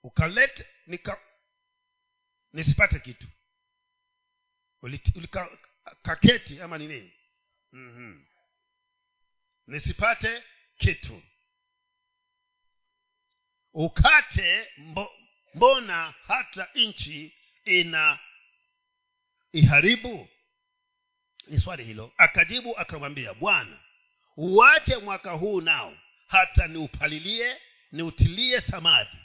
Ukalete 0.04 0.66
nika 0.88 1.22
nisipate 2.54 3.00
kitu 3.00 3.28
ulikaketi 4.82 6.62
ama 6.62 6.78
ni 6.78 6.88
nini? 6.88 7.14
Mm-hmm. 7.72 8.26
nisipate 9.68 10.44
kitu. 10.78 11.24
Ukate 13.74 14.68
mbo, 14.78 15.12
mbona 15.56 16.14
hata 16.28 16.68
nchi 16.76 17.34
ina 17.66 18.20
iharibu? 19.52 20.30
Ni 21.48 21.60
swali 21.60 21.84
hilo. 21.84 22.14
Akajibu 22.18 22.78
akamwambia 22.78 23.34
bwana 23.34 23.80
uwache 24.38 24.98
mwaka 24.98 25.32
huu 25.32 25.62
nao 25.62 25.98
hata 26.28 26.68
niupalilie 26.68 27.62
niutilie 27.92 28.62
samadi. 28.62 29.18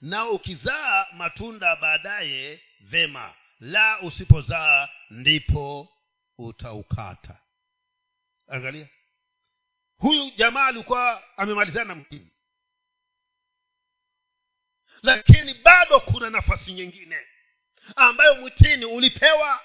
Nao 0.00 0.30
ukizaa 0.30 1.06
matunda 1.12 1.76
baadaye 1.76 2.60
vema 2.80 3.34
la 3.60 4.00
usipozaa 4.00 4.88
ndipo 5.10 5.88
utaukata. 6.38 7.38
Angalia. 8.48 8.88
Huyu 9.96 10.30
jamaa 10.30 10.66
alikuwa 10.66 11.22
amemalizana 11.38 11.84
na 11.84 11.94
lakini 15.02 15.54
bado 15.54 16.00
kuna 16.00 16.30
nafasi 16.30 16.72
nyingine 16.72 17.26
ambayo 17.96 18.34
mwitini 18.34 18.84
ulipewa 18.84 19.60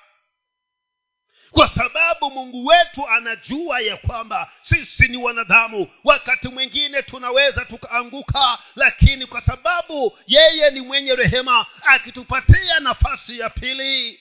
kwa 1.51 1.69
sababu 1.69 2.31
mungu 2.31 2.65
wetu 2.65 3.07
anajua 3.07 3.79
ya 3.81 3.97
kwamba 3.97 4.51
sisi 4.63 5.07
ni 5.07 5.17
wanadamu. 5.17 5.87
Wakati 6.03 6.47
mwingine 6.47 7.01
tunaweza 7.01 7.65
tukaanguka 7.65 8.59
lakini 8.75 9.25
kwa 9.25 9.41
sababu 9.41 10.17
yeye 10.27 10.71
ni 10.71 10.81
mwenye 10.81 11.15
rehema 11.15 11.65
akitupatia 11.81 12.79
nafasi 12.79 13.39
ya 13.39 13.49
pili 13.49 14.19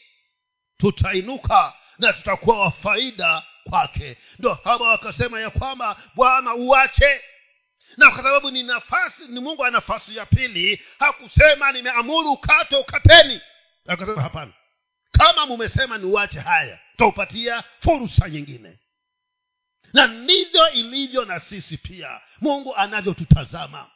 tutainuka 0.78 1.72
na 1.98 2.12
tutakuwa 2.12 2.60
wa 2.60 2.70
faida 2.70 3.42
kwake. 3.64 4.16
Ndo 4.38 4.54
hawa 4.64 4.88
wakasema 4.88 5.40
ya 5.40 5.50
kwamba 5.50 5.96
bwana 6.14 6.54
uache. 6.54 7.20
Na 7.96 8.10
kwa 8.10 8.22
sababu 8.22 8.50
ni 8.50 8.62
nafasi 8.62 9.22
ni 9.28 9.40
mungu 9.40 9.64
ana 9.64 9.70
nafasi 9.70 10.16
ya 10.16 10.26
pili 10.26 10.82
hakusema 10.98 11.72
nimeamuru 11.72 12.32
ukate 12.32 12.76
ukateni. 12.76 13.40
Akasema 13.86 14.22
hapana 14.22 14.52
kama 15.20 15.46
mumesema 15.46 15.98
niuache 15.98 16.40
haya 16.40 16.78
tutaupatia 16.90 17.62
fursa 17.78 18.28
nyingine. 18.28 18.78
Na 19.92 20.06
ndivyo 20.06 20.70
ilivyo 20.70 21.24
na 21.24 21.40
sisi 21.40 21.76
pia. 21.76 22.20
Mungu 22.40 22.76
anavyotutazama. 22.76 23.90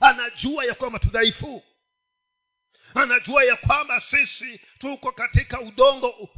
Anajua 0.00 0.64
ya 0.64 0.74
kwamba 0.74 0.98
tudhaifu. 0.98 1.62
Anajua 2.94 3.44
ya 3.44 3.56
kwamba 3.56 4.00
sisi 4.00 4.60
tuko 4.78 5.12
katika 5.12 5.60
udongo 5.60 6.28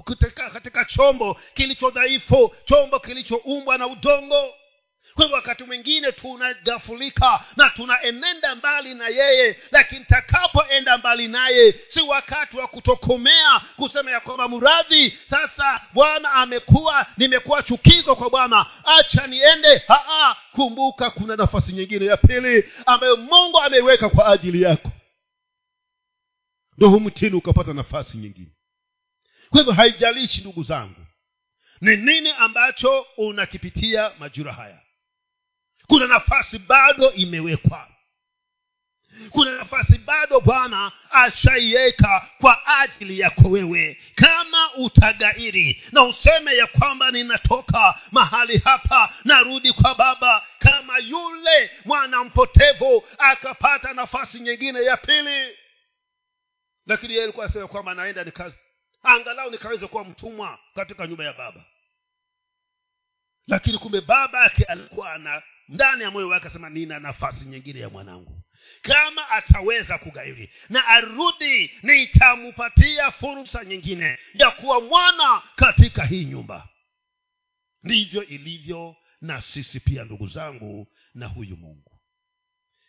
katika, 0.53 0.85
chombo 0.85 1.41
kilicho 1.55 1.91
dhaifu 1.91 2.55
chombo 2.65 3.01
kilichoumbwa 3.01 3.79
na 3.79 3.87
udongo 3.87 4.55
kwa 5.15 5.25
hivyo 5.25 5.37
wakati 5.37 5.65
mwingine 5.65 6.13
tunagafulika 6.13 7.45
na 7.57 7.71
tunaenenda 7.71 8.55
mbali 8.55 8.95
na 8.95 9.09
yeye 9.09 9.61
lakini 9.71 10.05
takapoenda 10.05 10.99
mbali 10.99 11.29
naye 11.29 11.81
si 11.89 12.01
wakati 12.03 12.57
wa 12.57 12.69
kutokomea 12.69 13.61
kusema 13.77 14.11
ya 14.11 14.21
kwamba 14.21 14.49
mradhi 14.49 15.19
sasa 15.31 15.81
bwana 15.93 16.33
amekuwa 16.33 17.07
nimekuwa 17.17 17.63
chukizo 17.63 18.17
kwa 18.17 18.31
bwana. 18.31 18.67
Acha 18.85 19.27
niende. 19.27 19.79
Haa, 19.89 20.37
kumbuka 20.53 21.11
kuna 21.11 21.37
nafasi 21.37 21.73
nyingine 21.73 22.07
ya 22.07 22.17
pili 22.17 22.65
ambayo 22.87 23.17
mungu 23.17 23.61
ameiweka 23.61 24.09
kwa 24.09 24.27
ajili 24.27 24.63
yako. 24.63 24.91
Ndo 26.79 26.89
humtini 26.89 27.37
ukapata 27.37 27.73
nafasi 27.73 28.17
nyingine. 28.17 28.51
Kwa 29.51 29.59
hivyo 29.59 29.73
haijalishi 29.73 30.41
ndugu 30.41 30.63
zangu 30.63 31.07
ni 31.81 31.97
nini 31.97 32.31
ambacho 32.31 33.07
unakipitia 33.17 34.13
majura 34.19 34.53
haya 34.53 34.81
kuna 35.87 36.07
nafasi 36.07 36.59
bado 36.59 37.13
imewekwa. 37.13 37.89
Kuna 39.31 39.51
nafasi 39.51 39.99
bado 39.99 40.41
bwana 40.41 40.93
ashaiweka 41.11 42.29
kwa 42.41 42.67
ajili 42.81 43.19
yako 43.21 43.49
wewe. 43.49 44.03
Kama 44.15 44.75
utagairi 44.75 45.83
na 45.93 46.03
useme 46.03 46.57
ya 46.57 46.67
kwamba 46.67 47.11
ninatoka 47.11 48.01
mahali 48.13 48.59
hapa 48.59 49.15
narudi 49.25 49.73
kwa 49.73 49.95
baba 49.95 50.47
kama 50.59 50.99
yule 50.99 51.71
mwana 51.85 52.25
mpotevu 52.25 53.05
akapata 53.19 53.93
nafasi 53.93 54.41
nyingine 54.41 54.83
ya 54.85 54.97
pili. 54.97 55.57
Lakini 56.87 57.13
yeye 57.13 57.25
alikuwa 57.25 57.47
asema 57.47 57.69
kwamba 57.69 57.95
naenda 57.95 58.25
nikazi 58.25 58.57
angalau 59.03 59.51
nikaweze 59.51 59.87
kuwa 59.87 60.05
mtumwa 60.05 60.59
katika 60.75 61.07
nyumba 61.07 61.25
ya 61.25 61.33
baba. 61.33 61.65
Lakini 63.47 63.79
kumbe 63.79 64.01
baba 64.01 64.43
yake 64.45 64.65
alikuwa 64.65 65.13
ana 65.13 65.43
ndani 65.69 66.03
ya 66.03 66.11
moyo 66.11 66.29
wake 66.29 66.47
asema 66.49 66.71
nina 66.71 67.01
nafasi 67.01 67.45
nyingine 67.45 67.81
ya 67.81 67.91
mwanangu. 67.91 68.43
Kama 68.83 69.29
ataweza 69.31 69.99
kugairi 69.99 70.53
na 70.69 70.87
arudi 70.87 71.71
nitampatia 71.83 73.11
fursa 73.13 73.65
nyingine 73.65 74.19
ya 74.35 74.51
kuwa 74.51 74.81
mwana 74.81 75.43
katika 75.57 76.05
hii 76.05 76.25
nyumba. 76.25 76.69
Ndivyo 77.83 78.25
ilivyo 78.27 78.97
na 79.21 79.43
sisi 79.43 79.81
pia 79.81 80.05
ndugu 80.05 80.27
zangu 80.29 80.87
na 81.15 81.27
huyu 81.27 81.57
mungu. 81.57 82.01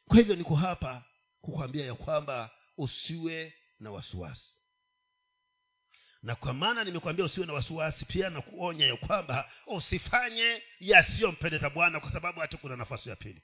Kwa 0.08 0.18
hivyo 0.18 0.36
niko 0.36 0.56
hapa 0.56 1.04
kukwambia 1.42 1.86
ya 1.86 1.94
kwamba 1.96 2.52
usiwe 2.78 3.54
na 3.80 3.92
wasiwasi 3.92 4.55
na 6.26 6.36
kwa 6.36 6.54
maana 6.54 6.84
nimekwambia 6.84 7.26
usiwe 7.26 7.46
na 7.46 7.54
wasiwasi 7.54 8.06
pia 8.06 8.30
na 8.30 8.42
kuonya 8.42 8.88
ya 8.88 8.96
kwamba 8.98 9.52
usifanye 9.68 10.64
yasiyompendeza 10.80 11.70
bwana 11.70 12.00
kwa 12.00 12.12
sababu 12.12 12.40
hata 12.40 12.58
kuna 12.58 12.76
nafasi 12.76 13.10
ya 13.10 13.16
pili. 13.16 13.42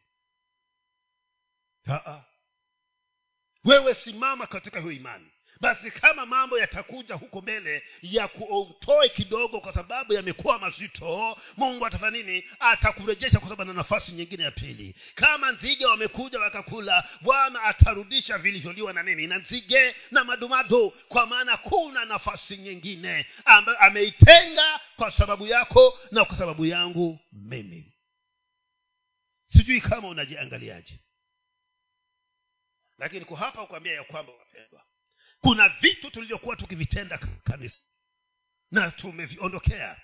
Wewe 3.64 3.94
simama 3.94 4.48
katika 4.48 4.80
hiyo 4.80 4.92
imani 4.92 5.32
basi 5.62 5.92
kama 5.92 6.26
mambo 6.26 6.60
yatakuja 6.60 7.16
huko 7.16 7.42
mbele 7.42 7.84
ya 8.02 8.28
kutoe 8.28 9.10
kidogo 9.10 9.60
kwa 9.62 9.74
sababu 9.74 10.14
yamekuwa 10.14 10.60
mazito 10.60 11.38
mungu 11.58 11.86
atafanya 11.86 12.18
nini? 12.18 12.50
Atakurejesha 12.60 13.40
kwa 13.40 13.50
sababu 13.50 13.68
na 13.72 13.74
nafasi 13.78 14.12
nyingine 14.12 14.44
ya 14.44 14.52
pili. 14.52 14.96
Kama 15.16 15.52
nzige 15.52 15.86
wamekuja 15.86 16.40
wakakula 16.40 17.10
bwana 17.22 17.64
atarudisha 17.64 18.38
vilivyoliwa 18.38 18.94
na 18.94 19.04
nini? 19.04 19.28
Na 19.28 19.38
nzige 19.38 19.96
na 20.12 20.24
madumadu. 20.24 20.90
Kwa 20.92 21.26
maana 21.26 21.58
kuna 21.58 22.06
nafasi 22.06 22.58
nyingine 22.58 23.26
ambayo 23.46 23.78
ameitenga 23.80 24.80
kwa 24.96 25.12
sababu 25.12 25.48
yako 25.48 26.00
na 26.12 26.26
kwa 26.26 26.38
sababu 26.38 26.66
yangu 26.66 27.20
mimi. 27.32 27.94
Sijui 29.48 29.82
kama 29.82 30.08
unajiangaliaje. 30.08 31.00
Lakini 32.98 33.26
kwa 33.26 33.38
hapa 33.38 33.66
kuambia 33.68 33.94
ya 33.94 34.04
kwamba 34.04 34.34
wapendwa 34.34 34.84
kuna 35.42 35.70
vitu 35.70 36.12
tulivyokuwa 36.12 36.56
tukivitenda 36.56 37.18
kanisa. 37.18 37.78
Na 38.72 38.92
tumeviondokea. 38.92 40.02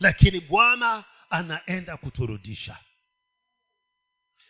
Lakini 0.00 0.40
bwana 0.40 1.04
anaenda 1.30 1.96
kuturudisha. 1.96 2.78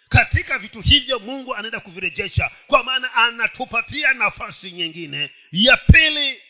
Katika 0.09 0.59
vitu 0.59 0.81
hivyo 0.81 1.19
mungu 1.19 1.55
anaenda 1.55 1.81
kuvirejesha. 1.81 2.51
Kwa 2.67 2.85
maana 2.85 3.15
anatupatia 3.15 4.13
nafasi 4.13 4.71
nyingine 4.73 5.31
ya 5.53 5.77
pili. 5.77 6.43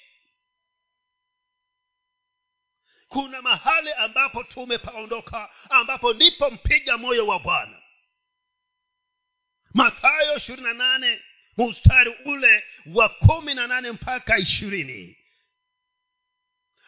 Kuna 3.08 3.42
mahali 3.42 3.92
ambapo 3.92 4.44
tumepaondoka 4.44 5.50
ambapo 5.70 6.12
ndipo 6.14 6.50
mpiga 6.50 6.98
moyo 6.98 7.26
wa 7.26 7.38
bwana. 7.38 7.82
Mathayo 9.74 10.36
ishirini 10.36 10.62
na 10.68 10.74
nane 10.74 11.22
mstari 11.58 12.14
ule 12.24 12.64
wa 12.94 13.08
kumi 13.08 13.54
na 13.54 13.66
nane 13.66 13.92
mpaka 13.92 14.38
ishirini. 14.38 15.16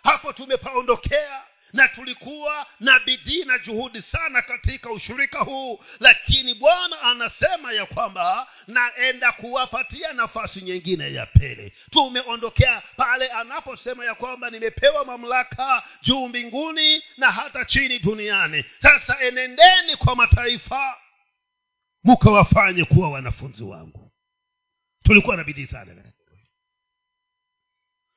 Hapo 0.02 0.32
tumepaondokea 0.32 1.42
na 1.72 1.88
tulikuwa 1.88 2.66
na 2.80 3.00
bidii 3.00 3.44
na 3.44 3.58
juhudi 3.58 4.02
sana 4.02 4.42
katika 4.42 4.90
ushirika 4.90 5.38
huu 5.38 5.84
lakini 6.00 6.54
bwana 6.54 7.00
anasema 7.02 7.72
ya 7.72 7.86
kwamba 7.86 8.48
naenda 8.66 9.32
kuwapatia 9.32 10.12
nafasi 10.12 10.60
nyingine 10.60 11.12
ya 11.12 11.26
pili. 11.26 11.72
Tumeondokea 11.90 12.82
pale 12.96 13.28
anaposema 13.28 14.04
ya 14.04 14.14
kwamba 14.14 14.50
nimepewa 14.50 15.04
mamlaka 15.04 15.82
juu 16.02 16.28
mbinguni 16.28 17.02
na 17.16 17.32
hata 17.32 17.64
chini 17.64 17.98
duniani. 17.98 18.64
Sasa 18.82 19.20
enendeni 19.20 19.96
kwa 19.98 20.16
mataifa 20.16 20.96
mukawafanye 22.04 22.84
kuwa 22.84 23.10
wanafunzi 23.10 23.62
wangu 23.62 24.09
tulikuwa 25.10 25.36
na 25.36 25.44
bidii 25.44 25.66
sana. 25.66 25.92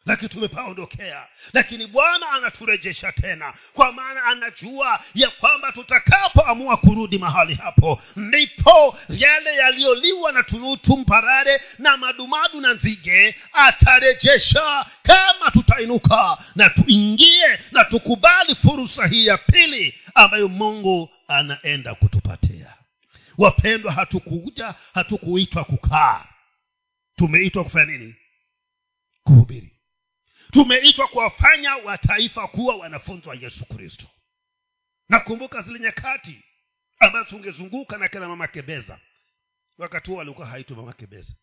Lakini 0.05 0.29
tumepaondokea 0.29 1.27
lakini 1.53 1.87
bwana 1.87 2.29
anaturejesha 2.29 3.11
tena. 3.11 3.53
Kwa 3.73 3.91
maana 3.91 4.23
anajua 4.23 5.03
ya 5.15 5.29
kwamba 5.29 5.71
tutakapoamua 5.71 6.77
kurudi 6.77 7.17
mahali 7.17 7.55
hapo 7.55 8.01
ndipo 8.15 8.97
yale 9.09 9.55
yaliyoliwa 9.55 10.31
na 10.31 10.43
tunutu 10.43 10.97
mparare 10.97 11.61
na 11.79 11.97
madumadu 11.97 12.61
na 12.61 12.73
nzige 12.73 13.35
atarejesha 13.53 14.85
kama 15.03 15.51
tutainuka 15.51 16.37
na 16.55 16.69
tuingie 16.69 17.59
na 17.71 17.83
tukubali 17.85 18.55
fursa 18.55 19.07
hii 19.07 19.25
ya 19.25 19.37
pili 19.37 19.95
ambayo 20.15 20.47
mungu 20.47 21.09
anaenda 21.27 21.95
kutupatia. 21.95 22.73
Wapendwa 23.37 23.91
hatukuja 23.91 24.73
hatukuitwa 24.93 25.63
kukaa 25.63 26.25
tumeitwa 27.15 27.63
kufanya 27.63 27.85
nini? 27.85 28.15
Kuhubiri. 29.23 29.79
Tumeitwa 30.51 31.07
kuwafanya 31.07 31.75
wataifa 31.75 32.47
kuwa 32.47 32.75
wanafunzi 32.75 33.29
wa 33.29 33.35
yesu 33.35 33.65
kristo. 33.65 34.07
Nakumbuka 35.09 35.61
zile 35.61 35.79
nyakati 35.79 36.43
ambazo 36.99 37.29
tungezunguka 37.29 37.97
na 37.97 38.07
kila 38.09 38.27
mama 38.27 38.47
kebeza. 38.47 38.99
Wakati 39.77 40.11
huo 40.11 40.21
alikuwa 40.21 40.47
haitwa 40.47 40.77
mama 40.77 40.93
kebeza. 40.93 41.33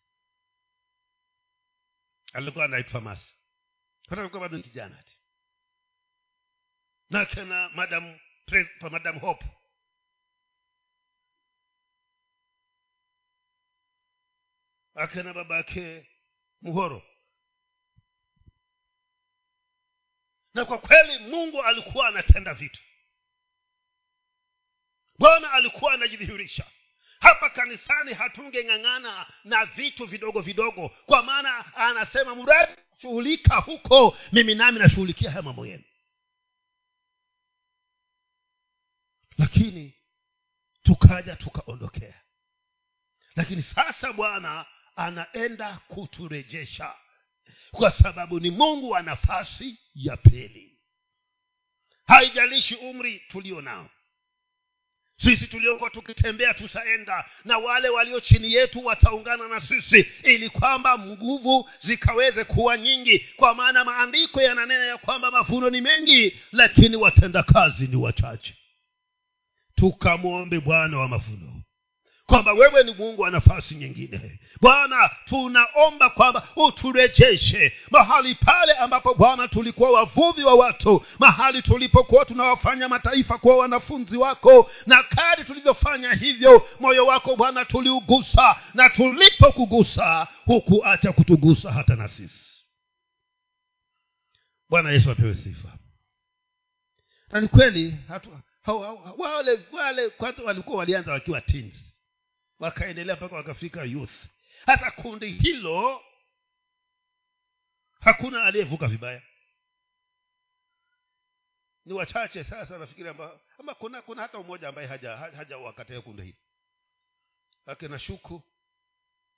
Alikuwa 2.32 2.64
anaitwa 2.64 3.00
masi. 3.00 3.34
Hata 4.08 4.20
alikuwa 4.22 4.40
bado 4.40 4.56
ni 4.56 4.62
kijana 4.62 5.02
ti 5.02 5.16
na 7.10 7.24
kena 7.26 7.68
madam 7.74 8.18
madam 8.90 9.18
hope 9.18 9.46
akena 15.02 15.34
babake 15.34 16.08
muhoro. 16.62 17.02
Na 20.54 20.64
kwa 20.64 20.78
kweli 20.78 21.18
mungu 21.18 21.62
alikuwa 21.62 22.08
anatenda 22.08 22.54
vitu. 22.54 22.80
Bwana 25.18 25.52
alikuwa 25.52 25.92
anajidhihirisha. 25.92 26.66
Hapa 27.20 27.50
kanisani 27.50 28.14
hatungeng'ang'ana 28.14 29.26
na 29.44 29.64
vitu 29.66 30.06
vidogo 30.06 30.40
vidogo 30.40 30.88
kwa 30.88 31.22
maana 31.22 31.74
anasema 31.76 32.34
mradi 32.34 32.72
shughulika 33.00 33.56
huko 33.56 34.18
mimi 34.32 34.54
nami 34.54 34.78
nashughulikia 34.78 35.30
haya 35.30 35.42
mambo 35.42 35.66
yenu. 35.66 35.84
Lakini 39.38 39.94
tukaja 40.82 41.36
tukaondokea. 41.36 42.22
Lakini 43.36 43.62
sasa 43.62 44.12
bwana 44.12 44.66
anaenda 45.00 45.78
kuturejesha. 45.88 46.94
Kwa 47.70 47.90
sababu 47.90 48.40
ni 48.40 48.50
mungu 48.50 48.90
wa 48.90 49.02
nafasi 49.02 49.78
ya 49.94 50.16
pili. 50.16 50.78
Haijalishi 52.06 52.74
umri 52.74 53.22
tulio 53.28 53.60
nao. 53.60 53.90
Sisi 55.16 55.46
tuliokuwa 55.46 55.90
tukitembea 55.90 56.54
tutaenda 56.54 57.24
na 57.44 57.58
wale 57.58 57.88
walio 57.88 58.20
chini 58.20 58.52
yetu 58.52 58.84
wataungana 58.86 59.48
na 59.48 59.60
sisi 59.60 60.06
ili 60.22 60.50
kwamba 60.50 60.98
nguvu 60.98 61.70
zikaweze 61.80 62.44
kuwa 62.44 62.76
nyingi. 62.78 63.18
Kwa 63.18 63.54
maana 63.54 63.84
maandiko 63.84 64.42
yananena 64.42 64.84
ya 64.84 64.96
kwamba 64.98 65.30
mafuno 65.30 65.70
ni 65.70 65.80
mengi 65.80 66.40
lakini 66.52 66.96
watendakazi 66.96 67.86
ni 67.86 67.96
wachache. 67.96 68.56
Tukamwombe 69.74 70.60
bwana 70.60 70.98
wa 70.98 71.08
mafuno 71.08 71.59
kwamba 72.30 72.52
wewe 72.52 72.84
ni 72.84 72.94
mungu 72.94 73.22
wa 73.22 73.30
nafasi 73.30 73.74
nyingine. 73.74 74.40
Bwana 74.60 75.10
tunaomba 75.24 76.10
kwamba 76.10 76.48
uturejeshe 76.56 77.72
mahali 77.90 78.34
pale 78.34 78.72
ambapo 78.72 79.14
bwana 79.14 79.48
tulikuwa 79.48 79.90
wavuvi 79.90 80.44
wa 80.44 80.54
watu 80.54 81.04
mahali 81.18 81.62
tulipokuwa 81.62 82.24
tunawafanya 82.24 82.88
mataifa 82.88 83.38
kuwa 83.38 83.56
wanafunzi 83.56 84.16
wako 84.16 84.70
na 84.86 85.02
kadi 85.02 85.44
tulivyofanya 85.44 86.12
hivyo 86.12 86.68
moyo 86.80 87.06
wako 87.06 87.36
bwana 87.36 87.64
tuliugusa 87.64 88.56
na 88.74 88.90
tulipokugusa 88.90 90.28
hukuacha 90.44 91.12
kutugusa 91.12 91.72
hata 91.72 91.96
na 91.96 92.08
sisi. 92.08 92.46
Bwana 94.68 94.90
yesu 94.90 95.10
apewe 95.10 95.34
sifa. 95.34 95.68
Na 97.32 97.40
ni 97.40 97.48
kweli 97.48 97.96
wale 99.18 99.60
wale 99.72 100.08
kwanza 100.10 100.42
walikuwa 100.42 100.78
walianza 100.78 101.12
wakiwa 101.12 101.40
teens 101.40 101.89
wakaendelea 102.60 103.16
mpaka 103.16 103.36
wakafika 103.36 103.84
youth. 103.84 104.12
Hasa 104.66 104.90
kundi 104.90 105.32
hilo 105.32 106.04
hakuna 108.00 108.44
aliyevuka 108.44 108.86
vibaya. 108.88 109.22
Ni 111.84 111.92
wachache 111.92 112.44
sasa 112.44 112.78
nafikiri 112.78 113.08
amba, 113.08 113.40
ama 113.58 113.74
kuna 113.74 114.02
kuna 114.02 114.22
hata 114.22 114.38
umoja 114.38 114.68
ambaye 114.68 114.88
haja 114.88 115.16
haja 115.16 115.58
kundi 116.04 116.22
hili. 116.22 116.36
Akina 117.66 117.98
shuku 117.98 118.42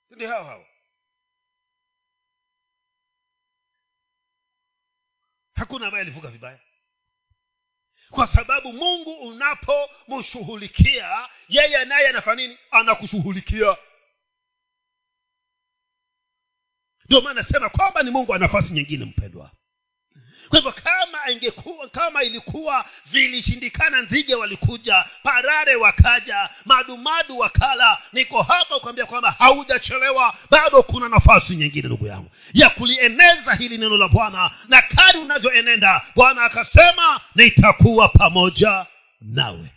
ndi 0.09 0.25
hao 0.25 0.43
hao. 0.43 0.65
Hakuna 5.53 5.85
ambaye 5.85 6.01
alivuka 6.01 6.27
vibaya 6.27 6.59
kwa 8.13 8.27
sababu 8.27 8.73
mungu 8.73 9.11
unapomshughulikia 9.13 11.29
yeye 11.49 11.85
naye 11.85 12.07
anafanya 12.07 12.41
nini? 12.43 12.57
Anakushughulikia. 12.71 13.77
Ndio 17.05 17.21
maana 17.21 17.41
nasema 17.41 17.69
kwamba 17.69 18.03
ni 18.03 18.11
mungu 18.11 18.31
wa 18.31 18.39
nafasi 18.39 18.73
nyingine 18.73 19.05
mpendwa 19.05 19.51
kwa 20.49 20.59
hivyo 20.59 20.71
kama 20.71 21.29
ingekuwa 21.31 21.89
kama 21.89 22.23
ilikuwa 22.23 22.85
vilishindikana 23.05 24.01
nzige 24.01 24.35
walikuja 24.35 25.05
parare 25.23 25.75
wakaja 25.75 26.49
madumadu 26.65 27.37
wakala 27.39 28.01
niko 28.13 28.41
hapa 28.41 28.79
kuambia 28.79 29.05
kwamba 29.05 29.31
haujachelewa 29.31 30.37
bado 30.49 30.83
kuna 30.83 31.09
nafasi 31.09 31.55
nyingine 31.55 31.87
ndugu 31.87 32.07
yangu 32.07 32.31
ya 32.53 32.69
kulieneza 32.69 33.53
hili 33.55 33.77
neno 33.77 33.97
la 33.97 34.07
bwana. 34.07 34.51
Na 34.67 34.81
kari 34.81 35.19
unavyoenenda 35.19 36.01
bwana 36.15 36.43
akasema 36.43 37.21
nitakuwa 37.35 38.09
pamoja 38.09 38.85
nawe. 39.21 39.73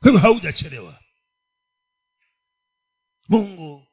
Kwa 0.00 0.10
hivyo 0.10 0.18
haujachelewa. 0.20 0.98
Mungu 3.28 3.86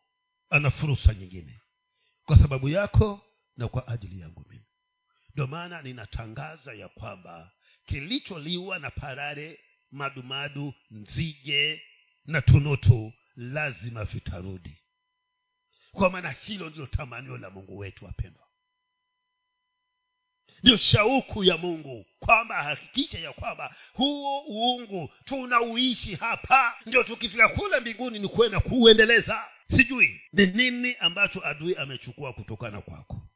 ana 0.50 0.72
fursa 0.72 1.14
nyingine. 1.14 1.62
Kwa 2.26 2.38
sababu 2.38 2.70
yako 2.70 3.22
na 3.60 3.68
kwa 3.68 3.88
ajili 3.88 4.20
yangu 4.20 4.46
mimi. 4.50 4.66
Ndio 5.34 5.48
maana 5.48 5.82
ninatangaza 5.82 6.74
ya 6.74 6.88
kwamba 6.90 7.52
kilicholiwa 7.86 8.80
na 8.80 8.92
parare 8.92 9.60
madumadu 9.92 10.74
nzige 10.92 11.82
na 12.26 12.42
tunutu 12.42 13.14
lazima 13.36 14.04
vitarudi. 14.04 14.78
Kwa 15.92 16.10
maana 16.10 16.30
hilo 16.32 16.70
ndilo 16.70 16.86
tamanio 16.88 17.38
la 17.38 17.50
mungu 17.50 17.78
wetu 17.78 18.06
wapendwa. 18.06 18.48
Ndio 20.64 20.78
shauku 20.78 21.44
ya 21.44 21.58
mungu 21.58 22.06
kwamba 22.20 22.58
ahakikishe 22.58 23.22
ya 23.22 23.34
kwamba 23.34 23.76
huo 23.94 24.44
uungu 24.50 25.10
tunauishi 25.26 26.16
hapa 26.16 26.76
ndio 26.86 27.04
tukifika 27.04 27.50
kule 27.50 27.80
mbinguni 27.80 28.20
ni 28.20 28.28
kwenda 28.28 28.60
kuuendeleza. 28.60 29.46
Sijui 29.68 30.22
ni 30.34 30.46
nini 30.46 30.96
ambacho 30.96 31.46
adui 31.48 31.76
amechukua 31.76 32.34
kutokana 32.34 32.82
kwako 32.82 33.29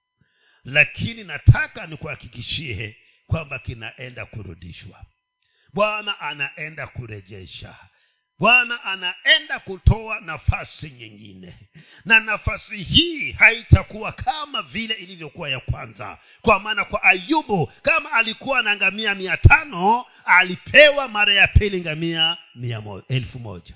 lakini 0.64 1.24
nataka 1.24 1.88
nikuhakikishie 1.88 2.98
kwamba 3.28 3.60
kinaenda 3.60 4.26
kurudishwa. 4.26 5.06
Bwana 5.74 6.20
anaenda 6.20 6.88
kurejesha. 6.88 7.76
Bwana 8.40 8.84
anaenda 8.84 9.60
kutoa 9.60 10.20
nafasi 10.20 10.90
nyingine. 10.90 11.56
Na 12.06 12.20
nafasi 12.20 12.78
hii 12.84 13.32
haitakuwa 13.32 14.12
kama 14.12 14.62
vile 14.62 14.94
ilivyokuwa 14.94 15.50
ya 15.50 15.60
kwanza. 15.60 16.18
Kwa 16.42 16.60
maana 16.60 16.86
kwa 16.86 17.04
ayubu 17.04 17.72
kama 17.82 18.12
alikuwa 18.12 18.62
na 18.62 18.76
ngamia 18.76 19.16
mia 19.16 19.38
tano 19.38 20.06
alipewa 20.26 21.08
mara 21.08 21.34
ya 21.34 21.48
pili 21.48 21.82
ngamia 21.82 22.38
elfu 23.10 23.40
moja. 23.40 23.76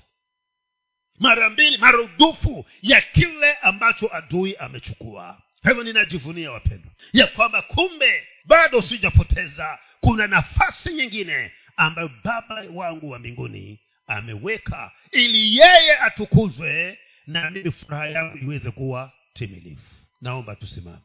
Mara 1.18 1.50
mbili 1.50 1.78
marudufu 1.78 2.66
ya 2.82 3.00
kile 3.00 3.54
ambacho 3.54 4.14
adui 4.14 4.56
amechukua 4.56 5.42
kwa 5.62 5.70
hivyo 5.70 5.84
ninajivunia 5.84 6.52
wapendwa 6.52 6.92
ya 7.12 7.26
kwamba 7.26 7.62
kumbe 7.62 8.26
bado 8.44 8.82
sijapoteza. 8.82 9.78
Kuna 10.00 10.26
nafasi 10.26 10.94
nyingine 10.94 11.52
ambayo 11.76 12.10
baba 12.24 12.64
wangu 12.72 13.10
wa 13.10 13.18
mbinguni 13.18 13.80
ameweka 14.06 14.92
ili 15.12 15.56
yeye 15.56 15.96
atukuzwe 15.98 16.98
na 17.26 17.50
mimi 17.50 17.70
furaha 17.72 18.06
yangu 18.06 18.38
iweze 18.38 18.70
kuwa 18.70 19.12
timilifu. 19.34 19.94
Naomba 20.20 20.56
tusimame 20.56 21.02